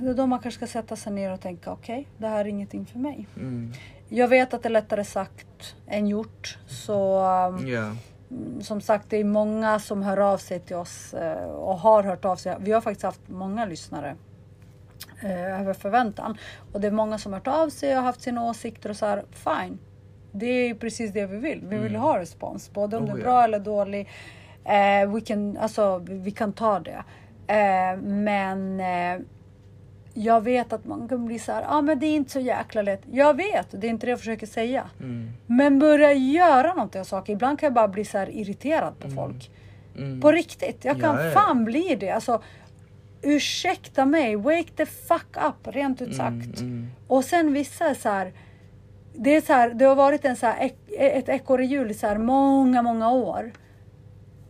det 0.00 0.08
är 0.08 0.14
då 0.14 0.26
man 0.26 0.38
kanske 0.38 0.58
ska 0.58 0.66
sätta 0.66 0.96
sig 0.96 1.12
ner 1.12 1.32
och 1.32 1.40
tänka 1.40 1.72
okej, 1.72 2.06
det 2.18 2.26
här 2.26 2.40
är 2.40 2.48
ingenting 2.48 2.86
för 2.86 2.98
mig. 2.98 3.26
Mm. 3.36 3.72
Jag 4.08 4.28
vet 4.28 4.54
att 4.54 4.62
det 4.62 4.68
är 4.68 4.70
lättare 4.70 5.04
sagt 5.04 5.74
än 5.86 6.08
gjort. 6.08 6.58
Så 6.66 7.20
um, 7.48 7.68
Ja. 7.68 7.92
Mm, 8.30 8.62
som 8.62 8.80
sagt, 8.80 9.10
det 9.10 9.16
är 9.16 9.24
många 9.24 9.78
som 9.78 10.02
hör 10.02 10.16
av 10.16 10.38
sig 10.38 10.60
till 10.60 10.76
oss 10.76 11.14
eh, 11.14 11.44
och 11.44 11.78
har 11.78 12.02
hört 12.02 12.24
av 12.24 12.36
sig. 12.36 12.56
Vi 12.60 12.72
har 12.72 12.80
faktiskt 12.80 13.02
haft 13.02 13.28
många 13.28 13.64
lyssnare 13.64 14.16
eh, 15.22 15.60
över 15.60 15.74
förväntan. 15.74 16.38
Och 16.72 16.80
det 16.80 16.86
är 16.86 16.90
många 16.90 17.18
som 17.18 17.32
har 17.32 17.40
hört 17.40 17.46
av 17.48 17.68
sig 17.68 17.96
och 17.96 18.02
haft 18.02 18.20
sina 18.20 18.44
åsikter 18.44 18.90
och 18.90 18.96
så 18.96 19.06
här, 19.06 19.24
fine. 19.32 19.78
Det 20.32 20.46
är 20.46 20.74
precis 20.74 21.12
det 21.12 21.26
vi 21.26 21.36
vill. 21.36 21.64
Vi 21.64 21.78
vill 21.78 21.96
ha 21.96 22.18
respons, 22.18 22.72
både 22.72 22.96
om 22.96 23.04
Oh, 23.04 23.06
det 23.06 23.12
är 23.12 23.18
ja. 23.18 23.24
bra 23.24 23.44
eller 23.44 23.58
dålig. 23.58 24.08
Eh, 24.68 25.12
we 25.14 25.20
can, 25.20 25.56
alltså, 25.56 26.02
vi 26.08 26.30
kan 26.30 26.52
ta 26.52 26.80
det. 26.80 27.04
Eh, 27.46 28.00
men 28.02 28.80
eh, 28.80 29.20
jag 30.14 30.40
vet 30.40 30.72
att 30.72 30.84
man 30.84 31.08
kan 31.08 31.26
bli 31.26 31.38
så 31.38 31.52
här, 31.52 31.62
ja 31.62 31.68
ah, 31.68 31.82
men 31.82 31.98
det 31.98 32.06
är 32.06 32.16
inte 32.16 32.30
så 32.30 32.40
jäkla 32.40 32.82
lätt. 32.82 33.02
Jag 33.10 33.36
vet, 33.36 33.66
det 33.70 33.86
är 33.86 33.90
inte 33.90 34.06
det 34.06 34.10
jag 34.10 34.18
försöker 34.18 34.46
säga. 34.46 34.90
Mm. 35.00 35.30
Men 35.46 35.78
börja 35.78 36.12
göra 36.12 36.74
något 36.74 36.96
av 36.96 37.04
saker. 37.04 37.32
Ibland 37.32 37.58
kan 37.58 37.66
jag 37.66 37.74
bara 37.74 37.88
bli 37.88 38.04
så 38.04 38.18
här 38.18 38.30
irriterad 38.30 38.98
på 38.98 39.10
folk. 39.10 39.50
Mm. 39.96 40.20
På 40.20 40.32
riktigt. 40.32 40.84
Jag 40.84 41.00
kan 41.00 41.24
Ja, 41.24 41.30
fan 41.30 41.64
bli 41.64 41.96
det. 42.00 42.10
Alltså, 42.10 42.42
ursäkta 43.22 44.06
mig, 44.06 44.36
wake 44.36 44.70
the 44.76 44.86
fuck 44.86 45.36
up, 45.48 45.74
rent 45.74 46.02
ut 46.02 46.16
sagt. 46.16 46.60
Mm, 46.60 46.72
mm. 46.72 46.86
Och 47.06 47.24
sen 47.24 47.52
vissa 47.52 47.86
är 47.86 47.94
så 47.94 48.08
här. 48.08 48.32
Det, 49.14 49.36
är 49.36 49.40
så 49.40 49.52
här, 49.52 49.70
det 49.70 49.84
har 49.84 49.94
varit 49.94 50.24
en 50.24 50.36
så 50.36 50.46
här, 50.46 50.70
ett 50.98 51.28
ekorrehjul 51.28 51.90
i 51.90 51.94
så 51.94 52.06
här 52.06 52.18
många, 52.18 52.82
många 52.82 53.10
år. 53.10 53.52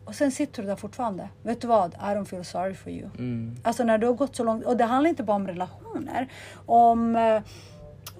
Och 0.08 0.14
sen 0.14 0.32
sitter 0.32 0.62
du 0.62 0.68
där 0.68 0.76
fortfarande. 0.76 1.28
Vet 1.42 1.60
du 1.60 1.66
vad? 1.66 1.94
I 1.94 1.96
don't 1.96 2.24
feel 2.24 2.44
sorry 2.44 2.74
for 2.74 2.92
you. 2.92 3.08
Mm. 3.18 3.56
Alltså 3.62 3.84
när 3.84 3.98
du 3.98 4.06
har 4.06 4.14
gått 4.14 4.36
så 4.36 4.44
långt. 4.44 4.64
Och 4.64 4.76
det 4.76 4.84
handlar 4.84 5.08
inte 5.08 5.22
bara 5.22 5.36
om 5.36 5.46
relationer. 5.46 6.32
Om 6.66 7.16
eh, 7.16 7.42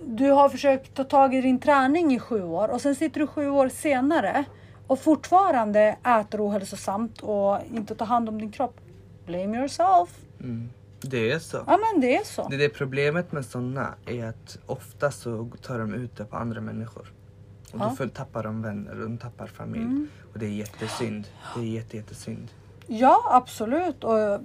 du 0.07 0.31
har 0.31 0.49
försökt 0.49 0.95
ta 0.95 1.05
tag 1.05 1.35
i 1.35 1.41
din 1.41 1.61
träning 1.61 2.15
i 2.15 2.19
sju 2.19 2.43
år 2.43 2.69
och 2.69 2.81
sen 2.81 2.95
sitter 2.95 3.21
du 3.21 3.27
sju 3.27 3.49
år 3.49 3.69
senare 3.69 4.45
och 4.87 5.01
fortfarande 5.01 5.97
äter 6.21 6.49
ohälsosamt 6.49 7.21
och 7.21 7.59
inte 7.75 7.95
tar 7.95 8.07
hand 8.07 8.29
om 8.29 8.39
din 8.41 8.53
kropp. 8.53 8.81
Blame 9.27 9.59
yourself. 9.59 10.19
Mm. 10.41 10.69
Det 11.01 11.33
är 11.33 11.39
så. 11.39 11.57
Ja 11.67 11.79
men 11.93 12.01
det 12.01 12.17
är 12.17 12.25
så. 12.25 12.49
Det, 12.49 12.57
det 12.57 12.69
problemet 12.69 13.33
med 13.33 13.45
såna 13.45 13.95
är 14.07 14.25
att 14.25 14.59
ofta 14.67 15.11
så 15.11 15.51
tar 15.63 15.79
de 15.79 15.95
ut 15.95 16.17
det 16.17 16.25
på 16.25 16.37
andra 16.37 16.61
människor. 16.61 17.13
Och 17.75 17.81
Ja. 17.81 17.95
då 17.99 18.09
tappar 18.09 18.43
de 18.43 18.63
vänner 18.63 18.95
de 18.95 19.19
tappar 19.19 19.47
familj. 19.47 19.85
Mm. 19.85 20.09
Och 20.33 20.39
det 20.39 20.47
är 20.47 20.51
jättesynd. 20.51 21.27
Det 21.57 21.61
är 21.61 21.65
jätte, 21.65 21.97
jättesynd. 21.97 22.49
Ja 22.87 23.23
absolut. 23.31 24.05
Och 24.05 24.41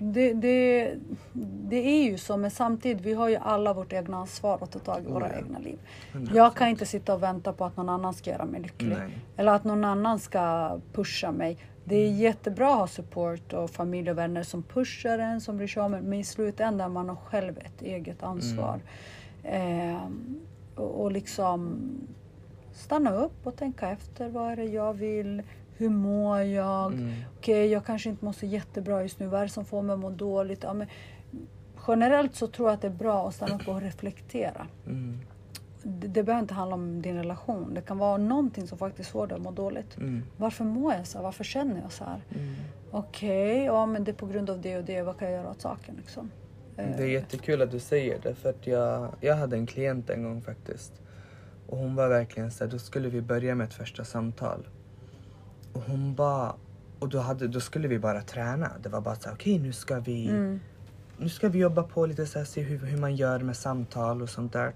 det, 0.00 0.32
det, 0.32 0.94
det 1.68 1.76
är 1.76 2.04
ju 2.04 2.18
så 2.18 2.36
men 2.36 2.50
samtidigt 2.50 3.02
vi 3.06 3.12
har 3.14 3.28
ju 3.28 3.36
alla 3.36 3.74
vårt 3.74 3.92
egna 3.92 4.16
ansvar 4.16 4.58
att 4.62 4.72
ta 4.72 4.78
tag 4.78 5.02
i 5.04 5.06
våra 5.06 5.26
Oh, 5.26 5.30
ja. 5.32 5.38
egna 5.38 5.58
liv. 5.58 5.78
100%. 6.12 6.30
Jag 6.34 6.54
kan 6.54 6.68
inte 6.68 6.86
sitta 6.86 7.14
och 7.14 7.22
vänta 7.22 7.52
på 7.52 7.64
att 7.64 7.76
någon 7.76 7.88
annan 7.88 8.14
ska 8.14 8.30
göra 8.30 8.44
mig 8.44 8.60
lycklig. 8.60 8.96
Nej. 8.98 9.18
Eller 9.36 9.52
att 9.52 9.64
någon 9.64 9.84
annan 9.84 10.18
ska 10.18 10.76
pusha 10.92 11.32
mig. 11.32 11.58
Det 11.84 11.96
är 11.96 12.10
jättebra 12.10 12.72
att 12.72 12.78
ha 12.78 12.86
support 12.86 13.52
och 13.52 13.70
familj 13.70 14.10
och 14.10 14.18
vänner 14.18 14.42
som 14.42 14.62
pushar 14.62 15.18
en, 15.18 15.40
som 15.40 15.56
bryr 15.56 15.66
sig 15.66 15.82
om 15.82 15.94
en. 15.94 16.04
Men 16.04 16.18
i 16.18 16.24
slutändan 16.24 16.92
man 16.92 17.08
har 17.08 17.16
själv 17.16 17.58
ett 17.58 17.82
eget 17.82 18.22
ansvar. 18.22 18.80
Ehm, 19.44 20.40
och, 20.78 21.02
och 21.02 21.12
liksom 21.12 21.80
stanna 22.72 23.14
upp 23.14 23.46
och 23.46 23.56
tänka 23.56 23.90
efter. 23.90 24.28
Vad 24.28 24.52
är 24.52 24.56
det 24.56 24.64
jag 24.64 24.94
vill? 24.94 25.42
Hur 25.76 25.88
mår 25.88 26.38
jag? 26.40 26.92
Mm. 26.92 27.12
Okej, 27.38 27.66
jag 27.66 27.84
kanske 27.84 28.08
inte 28.10 28.24
mår 28.24 28.32
så 28.32 28.46
jättebra 28.46 29.02
just 29.02 29.20
nu. 29.20 29.26
Vad 29.26 29.40
är 29.40 29.44
det 29.44 29.50
som 29.52 29.64
får 29.64 29.82
mig 29.82 29.94
att 29.94 30.00
må 30.00 30.10
dåligt? 30.10 30.62
Ja, 30.62 30.72
men 30.72 30.86
generellt 31.88 32.34
så 32.34 32.46
tror 32.46 32.68
jag 32.68 32.74
att 32.74 32.80
det 32.80 32.88
är 32.88 32.92
bra 32.92 33.28
att 33.28 33.34
stanna 33.34 33.54
upp 33.54 33.68
och 33.68 33.80
reflektera 33.80 34.66
Mm. 34.86 35.18
det, 35.82 36.08
det 36.08 36.22
behöver 36.22 36.42
inte 36.42 36.54
handla 36.54 36.74
om 36.74 37.02
din 37.02 37.16
relation. 37.16 37.74
Det 37.74 37.80
kan 37.80 37.98
vara 37.98 38.16
någonting 38.16 38.66
som 38.66 38.78
faktiskt 38.78 39.10
får 39.10 39.26
dig 39.26 39.36
att 39.36 39.42
må 39.42 39.50
dåligt. 39.50 39.96
Mm. 39.96 40.22
Varför 40.36 40.64
mår 40.64 40.92
jag 40.94 41.06
så 41.06 41.18
här? 41.18 41.22
Varför 41.24 41.44
känner 41.44 41.80
jag 41.80 41.92
så 41.92 42.04
här? 42.04 42.20
Mm. 42.34 42.54
Okej, 42.90 43.64
ja 43.64 43.86
men 43.86 44.04
det 44.04 44.10
är 44.10 44.14
på 44.14 44.26
grund 44.26 44.50
av 44.50 44.60
det 44.60 44.76
och 44.78 44.84
det. 44.84 45.02
Vad 45.02 45.18
kan 45.18 45.30
jag 45.30 45.36
göra 45.40 45.50
åt 45.50 45.60
saken? 45.60 45.94
Liksom? 45.96 46.30
Eh, 46.78 46.96
Det 46.96 47.02
är 47.02 47.08
jättekul 47.08 47.62
att 47.62 47.70
du 47.70 47.78
säger 47.78 48.18
det 48.22 48.34
för 48.34 48.50
att 48.50 48.66
jag, 48.66 49.14
jag 49.20 49.36
hade 49.36 49.56
en 49.56 49.66
klient 49.66 50.10
en 50.10 50.22
gång 50.22 50.42
faktiskt. 50.42 50.92
Och 51.66 51.78
hon 51.78 51.94
var 51.94 52.08
verkligen 52.08 52.50
så 52.50 52.64
här, 52.64 52.70
då 52.70 52.78
skulle 52.78 53.08
vi 53.08 53.22
börja 53.22 53.54
med 53.54 53.64
ett 53.64 53.74
första 53.74 54.04
samtal. 54.04 54.68
Och 55.72 55.82
hon 55.82 56.14
bara, 56.14 56.54
och 56.98 57.08
då, 57.08 57.18
hade, 57.18 57.48
då 57.48 57.60
skulle 57.60 57.88
vi 57.88 57.98
bara 57.98 58.22
träna. 58.22 58.70
Det 58.82 58.88
var 58.88 59.00
bara 59.00 59.14
så 59.16 59.28
här, 59.28 59.36
okej 59.36 59.58
nu 59.58 59.72
ska 59.72 60.00
vi 60.00 60.28
Mm, 60.28 60.60
nu 61.20 61.28
ska 61.28 61.48
vi 61.48 61.58
jobba 61.58 61.82
på 61.82 62.06
lite 62.06 62.26
så 62.26 62.38
här, 62.38 62.46
se 62.46 62.62
hur, 62.62 62.78
hur 62.78 62.98
man 62.98 63.16
gör 63.16 63.40
med 63.40 63.56
samtal 63.56 64.22
och 64.22 64.28
sånt 64.28 64.52
där. 64.52 64.72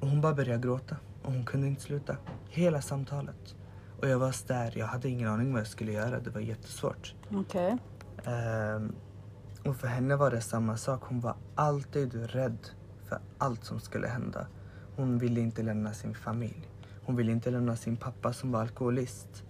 Och 0.00 0.08
hon 0.08 0.20
bara 0.20 0.34
började 0.34 0.62
gråta 0.62 0.96
och 1.22 1.32
hon 1.32 1.44
kunde 1.44 1.66
inte 1.66 1.82
sluta. 1.82 2.16
Hela 2.48 2.80
samtalet. 2.82 3.54
Och 4.00 4.08
jag 4.08 4.18
var 4.18 4.34
där, 4.48 4.72
jag 4.78 4.86
hade 4.86 5.08
ingen 5.08 5.28
aning 5.28 5.52
vad 5.52 5.60
jag 5.60 5.66
skulle 5.68 5.92
göra. 5.92 6.20
Det 6.20 6.30
var 6.30 6.40
jättesvårt. 6.40 7.14
Okej. 7.34 7.76
Ehm, 8.24 8.92
och 9.64 9.76
för 9.76 9.88
henne 9.88 10.16
var 10.16 10.30
det 10.30 10.40
samma 10.40 10.76
sak. 10.76 11.02
Hon 11.04 11.20
var 11.20 11.34
alltid 11.54 12.14
rädd 12.30 12.58
för 13.08 13.18
allt 13.38 13.64
som 13.64 13.80
skulle 13.80 14.06
hända. 14.06 14.46
Hon 14.96 15.18
ville 15.18 15.40
inte 15.40 15.62
lämna 15.62 15.92
sin 15.92 16.14
familj. 16.14 16.68
Hon 17.04 17.16
ville 17.16 17.32
inte 17.32 17.50
lämna 17.50 17.76
sin 17.76 17.96
pappa 17.96 18.32
som 18.32 18.52
var 18.52 18.60
alkoholist. 18.60 19.44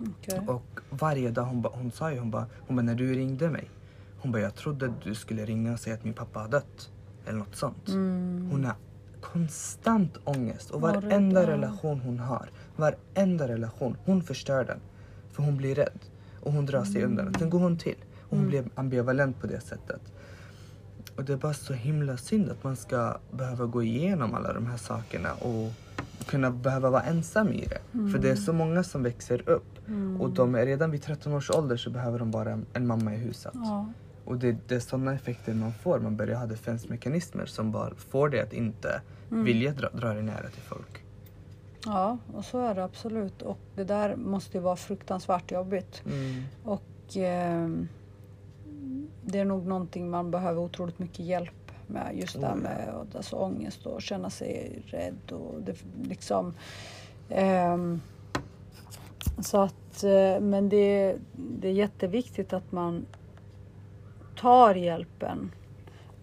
okej. 0.00 0.40
Och 0.46 0.80
varje 0.90 1.30
dag, 1.30 1.44
hon, 1.44 1.62
ba, 1.62 1.70
hon 1.74 1.90
sa 1.90 2.12
ju, 2.12 2.18
hon 2.18 2.30
bara, 2.30 2.46
hon 2.66 2.76
bara, 2.76 2.82
när 2.82 2.94
du 2.94 3.14
ringde 3.14 3.50
mig. 3.50 3.70
Hon 4.18 4.32
bara, 4.32 4.42
jag 4.42 4.54
trodde 4.54 4.86
att 4.86 5.02
du 5.02 5.14
skulle 5.14 5.44
ringa 5.44 5.72
och 5.72 5.80
säga 5.80 5.94
att 5.94 6.04
min 6.04 6.14
pappa 6.14 6.40
har 6.40 6.48
dött. 6.48 6.90
eller 7.26 7.38
något 7.38 7.56
sånt. 7.56 7.88
Mm. 7.88 8.48
Hon 8.50 8.64
har 8.64 8.74
konstant 9.20 10.16
ångest 10.24 10.70
och 10.70 10.80
varenda 10.80 11.46
relation 11.46 12.00
hon 12.00 12.18
har, 12.18 12.50
varenda 12.76 13.48
relation, 13.48 13.96
hon 14.04 14.22
förstör 14.22 14.64
den. 14.64 14.80
För 15.32 15.42
hon 15.42 15.56
blir 15.56 15.74
rädd 15.74 15.98
och 16.40 16.52
hon 16.52 16.66
drar 16.66 16.84
sig 16.84 17.04
undan. 17.04 17.34
Sen 17.38 17.50
går 17.50 17.58
hon 17.58 17.78
till 17.78 17.96
hon 18.30 18.38
Mm. 18.38 18.48
blir 18.50 18.64
ambivalent 18.74 19.40
på 19.40 19.46
det 19.46 19.60
sättet. 19.60 20.00
Och 21.16 21.24
det 21.24 21.32
är 21.32 21.36
bara 21.36 21.54
så 21.54 21.72
himla 21.72 22.16
synd 22.16 22.50
att 22.50 22.64
man 22.64 22.76
ska 22.76 23.18
behöva 23.32 23.66
gå 23.66 23.82
igenom 23.82 24.34
alla 24.34 24.52
de 24.52 24.66
här 24.66 24.76
sakerna 24.76 25.32
och 25.34 25.72
kunna 26.26 26.50
behöva 26.50 26.90
vara 26.90 27.02
ensam 27.02 27.48
i 27.52 27.66
det. 27.66 28.10
För 28.12 28.18
det 28.18 28.30
är 28.30 28.36
så 28.36 28.52
många 28.52 28.82
som 28.84 29.02
växer 29.02 29.48
upp 29.48 29.62
Mm. 29.88 30.20
och 30.20 30.30
de 30.30 30.54
är 30.54 30.66
redan 30.66 30.90
vid 30.90 31.02
13 31.02 31.32
års 31.32 31.50
ålder 31.50 31.76
så 31.76 31.90
behöver 31.90 32.18
de 32.18 32.30
bara 32.30 32.58
en, 32.72 32.86
mamma 32.86 33.14
i 33.14 33.16
huset. 33.16 33.52
Ja. 33.54 33.86
Och 34.24 34.36
det, 34.38 34.56
det 34.68 34.74
är 34.74 34.80
sådana 34.80 35.14
effekter 35.14 35.54
man 35.54 35.72
får. 35.72 36.00
Man 36.00 36.16
börjar 36.16 36.38
ha 36.38 36.46
defensmekanismer 36.46 37.46
som 37.46 37.72
bara 37.72 37.94
får 37.94 38.28
dig 38.28 38.40
att 38.40 38.52
inte 38.52 39.00
Mm. 39.30 39.44
vilja 39.44 39.72
dra, 39.72 39.88
dra 39.90 40.14
dig 40.14 40.22
nära 40.22 40.48
till 40.50 40.62
folk. 40.62 41.04
ja, 41.84 42.18
och 42.34 42.44
så 42.44 42.60
är 42.60 42.74
det 42.74 42.84
absolut. 42.84 43.42
Och 43.42 43.58
det 43.74 43.84
där 43.84 44.16
måste 44.16 44.56
ju 44.58 44.62
vara 44.62 44.76
fruktansvärt 44.76 45.52
jobbigt. 45.52 46.02
Mm. 46.06 46.42
Och 46.64 46.82
ehm, 47.16 47.88
det 49.26 49.38
är 49.38 49.44
nog 49.44 49.66
någonting 49.66 50.10
man 50.10 50.30
behöver 50.30 50.60
otroligt 50.60 50.98
mycket 50.98 51.18
hjälp 51.20 51.72
med. 51.86 52.10
Just 52.14 52.40
det 52.40 52.46
här 52.46 52.54
Oh, 52.54 52.58
ja. 52.64 52.68
med 52.68 53.06
alltså, 53.16 53.36
ångest 53.36 53.86
och 53.86 54.02
känna 54.02 54.30
sig 54.30 54.82
rädd. 54.86 55.32
Och 55.32 55.62
det, 55.62 55.76
liksom, 56.08 56.54
ehm, 57.28 58.00
så 59.38 59.60
att, 59.60 60.04
eh, 60.04 60.40
men 60.40 60.68
det, 60.68 61.16
det 61.32 61.68
är 61.68 61.72
jätteviktigt 61.72 62.52
att 62.52 62.72
man 62.72 63.06
tar 64.36 64.74
hjälpen. 64.74 65.52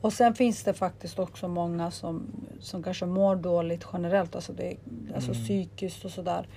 Och 0.02 0.14
sen 0.14 0.34
finns 0.36 0.64
det 0.64 0.74
faktiskt 0.74 1.20
också 1.20 1.48
många 1.48 1.92
som, 1.92 2.26
som 2.60 2.84
kanske 2.84 3.06
mår 3.06 3.36
dåligt 3.36 3.88
generellt, 3.94 4.36
alltså, 4.36 4.54
det, 4.54 4.76
alltså 5.16 5.32
Mm. 5.32 5.44
psykiskt 5.44 6.06
och 6.06 6.12
sådär, 6.12 6.48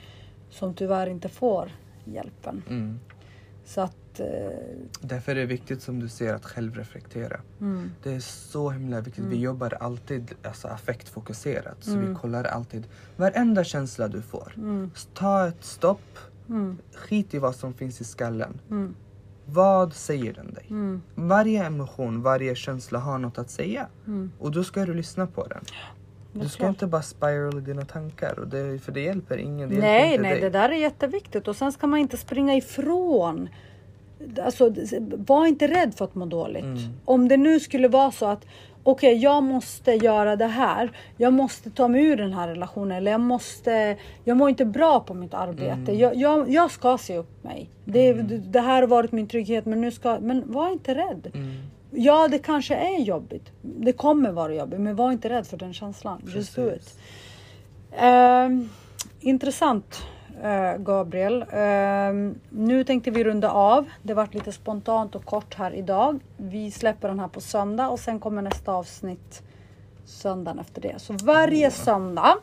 som 0.50 0.74
tyvärr 0.74 1.06
inte 1.06 1.28
får 1.28 1.70
hjälpen. 2.04 2.62
Mm. 2.68 3.00
Så 3.66 3.80
att... 3.80 4.20
Eh, 4.20 4.26
Därför 5.00 5.32
är 5.32 5.36
det 5.36 5.46
viktigt 5.46 5.82
som 5.82 6.00
du 6.00 6.08
säger 6.08 6.34
att 6.34 6.44
självreflektera. 6.44 7.40
mm, 7.60 7.90
Det 8.02 8.12
är 8.12 8.20
så 8.20 8.70
himla 8.70 9.00
viktigt. 9.00 9.24
Vi 9.24 9.26
Mm. 9.26 9.40
jobbar 9.40 9.74
alltid 9.80 10.34
alltså, 10.44 10.68
affektfokuserat. 10.68 11.76
Så 11.84 11.90
Mm. 11.92 12.08
vi 12.08 12.14
kollar 12.14 12.44
alltid 12.44 12.86
varenda 13.16 13.64
känsla 13.64 14.08
du 14.08 14.22
får. 14.22 14.52
mm, 14.56 14.90
Ta 15.14 15.46
ett 15.48 15.64
stopp. 15.64 16.18
mm, 16.48 16.78
Skit 16.94 17.34
i 17.34 17.38
vad 17.38 17.54
som 17.56 17.74
finns 17.74 18.00
i 18.00 18.04
skallen. 18.04 18.60
mm, 18.70 18.94
Vad 19.48 19.92
säger 19.94 20.32
den 20.32 20.54
dig? 20.54 20.66
Varje 21.14 21.64
emotion, 21.64 22.22
varje 22.22 22.54
känsla 22.54 22.98
har 22.98 23.18
något 23.18 23.38
att 23.38 23.50
säga. 23.50 23.86
Och 24.38 24.50
då 24.50 24.64
ska 24.64 24.84
du 24.86 24.94
lyssna 24.94 25.26
på 25.26 25.46
den. 25.46 25.64
Du 26.42 26.48
ska 26.48 26.58
klart. 26.58 26.68
inte 26.68 26.86
bara 26.86 27.02
spiral 27.02 27.58
i 27.58 27.60
dina 27.60 27.82
tankar. 27.84 28.38
Och 28.38 28.48
det, 28.48 28.78
för 28.82 28.92
det 28.92 29.00
hjälper 29.00 29.36
ingen. 29.38 29.68
Det 29.68 29.74
hjälper 29.74 29.88
Nej, 29.88 30.10
inte 30.10 30.22
nej, 30.22 30.32
dig. 30.32 30.40
det 30.40 30.50
där 30.50 30.68
är 30.68 30.74
jätteviktigt. 30.76 31.48
Och 31.48 31.56
sen 31.56 31.72
ska 31.72 31.86
man 31.86 31.98
inte 31.98 32.16
springa 32.16 32.54
ifrån. 32.56 33.48
Alltså, 34.44 34.74
var 35.16 35.46
inte 35.46 35.66
rädd 35.68 35.94
för 35.96 36.04
att 36.04 36.14
må 36.14 36.26
dåligt. 36.26 36.64
Mm. 36.64 36.78
Om 37.04 37.28
det 37.28 37.36
nu 37.36 37.60
skulle 37.60 37.88
vara 37.88 38.10
så 38.10 38.26
att 38.26 38.46
okej, 38.82 39.16
jag 39.16 39.42
måste 39.42 39.92
göra 39.92 40.36
det 40.36 40.46
här. 40.46 40.92
Jag 41.16 41.32
måste 41.32 41.70
ta 41.70 41.88
mig 41.88 42.04
ur 42.04 42.16
den 42.16 42.32
här 42.32 42.48
relationen. 42.48 42.96
Eller 42.96 43.10
jag 43.10 43.20
måste, 43.20 43.96
jag 44.24 44.36
mår 44.36 44.48
inte 44.48 44.64
bra 44.64 45.00
på 45.00 45.14
mitt 45.14 45.34
arbete. 45.34 45.72
Mm. 45.72 45.98
Jag, 45.98 46.16
jag, 46.16 46.50
jag 46.50 46.70
ska 46.70 46.98
se 46.98 47.16
upp 47.18 47.44
mig. 47.44 47.70
Det, 47.84 48.08
Mm. 48.10 48.42
det 48.52 48.60
här 48.60 48.80
har 48.80 48.88
varit 48.88 49.12
min 49.12 49.26
trygghet 49.28 49.66
men 49.66 49.80
nu 49.80 49.90
ska, 49.90 50.18
men 50.20 50.52
var 50.52 50.72
inte 50.72 50.94
rädd. 50.94 51.30
Mm. 51.34 51.52
Ja, 51.90 52.28
det 52.28 52.38
kanske 52.38 52.74
är 52.74 52.98
jobbigt. 52.98 53.52
Det 53.62 53.92
kommer 53.92 54.32
vara 54.32 54.54
jobbigt, 54.54 54.80
men 54.80 54.96
var 54.96 55.12
inte 55.12 55.28
rädd 55.28 55.46
för 55.46 55.56
den 55.56 55.74
känslan. 55.74 56.22
Just 56.34 56.56
do 56.56 56.70
it. 56.70 56.98
Ehm, 57.92 58.68
intressant 59.20 60.02
eh, 60.42 60.76
Gabriel. 60.78 61.44
Ehm, 61.52 62.34
nu 62.50 62.84
tänkte 62.84 63.10
vi 63.10 63.24
runda 63.24 63.50
av. 63.50 63.84
Det 64.02 64.14
vart 64.14 64.34
lite 64.34 64.52
spontant 64.52 65.14
och 65.14 65.24
kort 65.24 65.54
här 65.54 65.74
idag. 65.74 66.18
Vi 66.36 66.70
släpper 66.70 67.08
den 67.08 67.20
här 67.20 67.28
på 67.28 67.40
söndag 67.40 67.88
och 67.88 67.98
sen 68.00 68.20
kommer 68.20 68.42
nästa 68.42 68.72
avsnitt 68.72 69.42
söndagen 70.04 70.58
efter 70.58 70.80
det. 70.82 70.94
Så 70.98 71.12
varje 71.12 71.66
Oh. 71.66 71.72
söndag. 71.72 72.34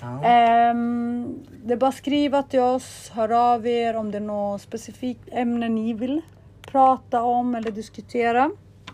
Ja. 0.00 0.24
Ehm, 0.24 1.38
det 1.64 1.72
är 1.72 1.76
bara 1.76 1.88
att 1.88 1.94
skriva 1.94 2.42
till 2.42 2.60
oss, 2.60 3.10
hör 3.14 3.52
av 3.54 3.66
er 3.66 3.96
om 3.96 4.10
det 4.10 4.18
är 4.18 4.22
något 4.22 4.62
specifikt 4.62 5.28
ämne 5.32 5.68
ni 5.68 5.92
vill 5.94 6.20
prata 6.62 7.22
om 7.22 7.54
eller 7.54 7.70
diskutera. 7.70 8.50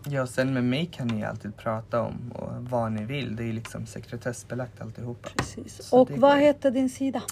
Ja, 0.07 0.27
sen 0.27 0.55
med 0.55 0.65
mig 0.65 0.87
kan 0.87 1.07
ni 1.07 1.25
alltid 1.25 1.57
prata 1.57 2.01
om 2.01 2.33
och 2.35 2.51
vad 2.71 2.93
ni 2.93 3.05
vill. 3.05 3.37
Det 3.37 3.45
är 3.45 3.53
liksom 3.53 3.87
sekretessbelagt 3.87 4.81
alltihopa. 4.81 5.29
Precis. 5.37 5.83
Så 5.83 6.01
Och 6.01 6.11
vad 6.11 6.39
heter 6.39 6.71
din 6.71 6.91
sida? 6.91 7.23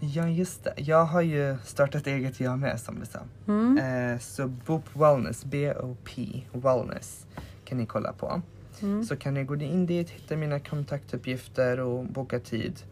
Ja, 0.00 0.28
just 0.28 0.64
det. 0.64 0.74
Jag 0.76 1.04
har 1.04 1.20
ju 1.20 1.56
startat 1.64 2.06
eget 2.06 2.40
jag 2.40 2.58
med 2.58 2.80
som 2.80 3.00
du 3.00 3.06
sa. 3.06 3.18
Mm. 3.48 3.78
Eh, 3.78 4.18
så 4.18 4.48
Boop 4.48 4.84
Wellness, 4.92 5.44
B-O-P, 5.44 6.42
Wellness 6.52 7.26
kan 7.64 7.78
ni 7.78 7.86
kolla 7.86 8.12
på. 8.12 8.42
Mm. 8.82 9.04
Så 9.04 9.16
kan 9.16 9.34
ni 9.34 9.44
gå 9.44 9.56
in 9.56 9.86
dit, 9.86 10.10
hitta 10.10 10.36
mina 10.36 10.60
kontaktuppgifter 10.60 11.80
och 11.80 12.04
boka 12.04 12.40
tid. 12.40 12.82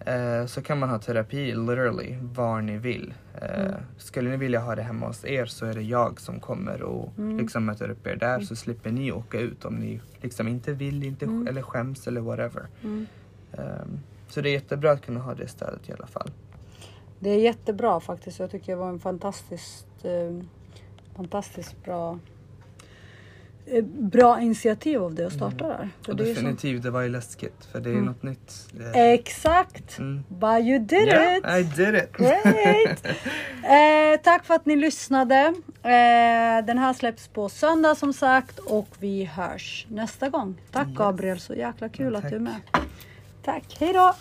Eh, 0.00 0.46
så 0.46 0.62
kan 0.62 0.78
man 0.78 0.88
ha 0.90 0.98
terapi 0.98 1.54
literally 1.54 2.16
var 2.20 2.60
ni 2.60 2.78
vill. 2.78 3.14
Eh, 3.42 3.60
Mm. 3.60 3.74
Skulle 3.98 4.30
ni 4.30 4.36
vilja 4.36 4.60
ha 4.60 4.74
det 4.74 4.82
hemma 4.82 5.06
hos 5.06 5.24
er 5.24 5.46
så 5.46 5.66
är 5.66 5.74
det 5.74 5.82
jag 5.82 6.20
som 6.20 6.40
kommer 6.40 6.82
och 6.82 7.12
Mm. 7.18 7.38
liksom 7.38 7.64
möter 7.64 7.90
upp 7.90 8.06
er 8.06 8.16
där 8.16 8.40
så 8.40 8.56
slipper 8.56 8.90
ni 8.90 9.12
åka 9.12 9.40
ut 9.40 9.64
om 9.64 9.74
ni 9.74 10.00
liksom 10.20 10.48
inte 10.48 10.72
vill 10.72 11.02
inte, 11.02 11.24
Mm. 11.24 11.46
eller 11.46 11.62
skäms 11.62 12.06
eller 12.06 12.20
whatever. 12.20 12.66
Mm. 12.84 13.06
Ehm, 13.52 14.00
så 14.28 14.40
det 14.40 14.48
är 14.48 14.52
jättebra 14.52 14.92
att 14.92 15.02
kunna 15.06 15.20
ha 15.20 15.34
det 15.34 15.48
stödet 15.48 15.88
i 15.88 15.92
alla 15.92 16.06
fall. 16.06 16.30
Det 17.20 17.30
är 17.30 17.38
jättebra 17.38 18.00
faktiskt. 18.00 18.38
Jag 18.38 18.50
tycker 18.50 18.72
det 18.72 18.78
var 18.78 18.88
en 18.88 18.98
fantastiskt, 19.00 19.86
eh, 20.04 20.42
fantastiskt 21.16 21.84
bra, 21.84 22.18
bra 23.98 24.40
initiativ 24.40 25.02
av 25.02 25.14
det 25.14 25.26
att 25.26 25.32
starta 25.32 25.68
där. 25.68 25.88
För 26.02 26.12
Och 26.12 26.16
det 26.16 26.24
definitivt, 26.24 26.82
det 26.82 26.90
var 26.90 27.02
ju 27.02 27.08
läskigt 27.08 27.64
för 27.72 27.80
det 27.80 27.88
är 27.90 27.92
Mm. 27.92 28.04
något 28.04 28.22
nytt. 28.22 28.52
Exakt! 28.94 29.98
mm. 29.98 30.24
But 30.28 30.60
you 30.60 30.78
did 30.78 31.08
Yeah, 31.08 31.36
it! 31.36 31.44
I 31.46 31.62
did 31.76 31.94
it! 31.94 32.12
Great! 32.12 33.06
eh, 33.64 34.20
tack 34.22 34.44
för 34.44 34.54
att 34.54 34.66
ni 34.66 34.76
lyssnade. 34.76 35.36
Eh, 35.82 36.64
den 36.66 36.78
här 36.78 36.92
släpps 36.92 37.28
på 37.28 37.48
söndag 37.48 37.94
som 37.94 38.12
sagt 38.12 38.58
och 38.58 38.88
vi 38.98 39.24
hörs 39.24 39.86
nästa 39.90 40.28
gång. 40.28 40.54
Tack 40.72 40.88
Yes. 40.88 40.96
Gabriel, 40.98 41.40
så 41.40 41.54
jäkla 41.54 41.88
kul 41.88 42.16
att 42.16 42.22
Tack. 42.22 42.30
du 42.30 42.36
är 42.36 42.40
med. 42.40 42.60
Tack, 43.44 43.76
hej 43.80 43.92
då! 43.92 44.14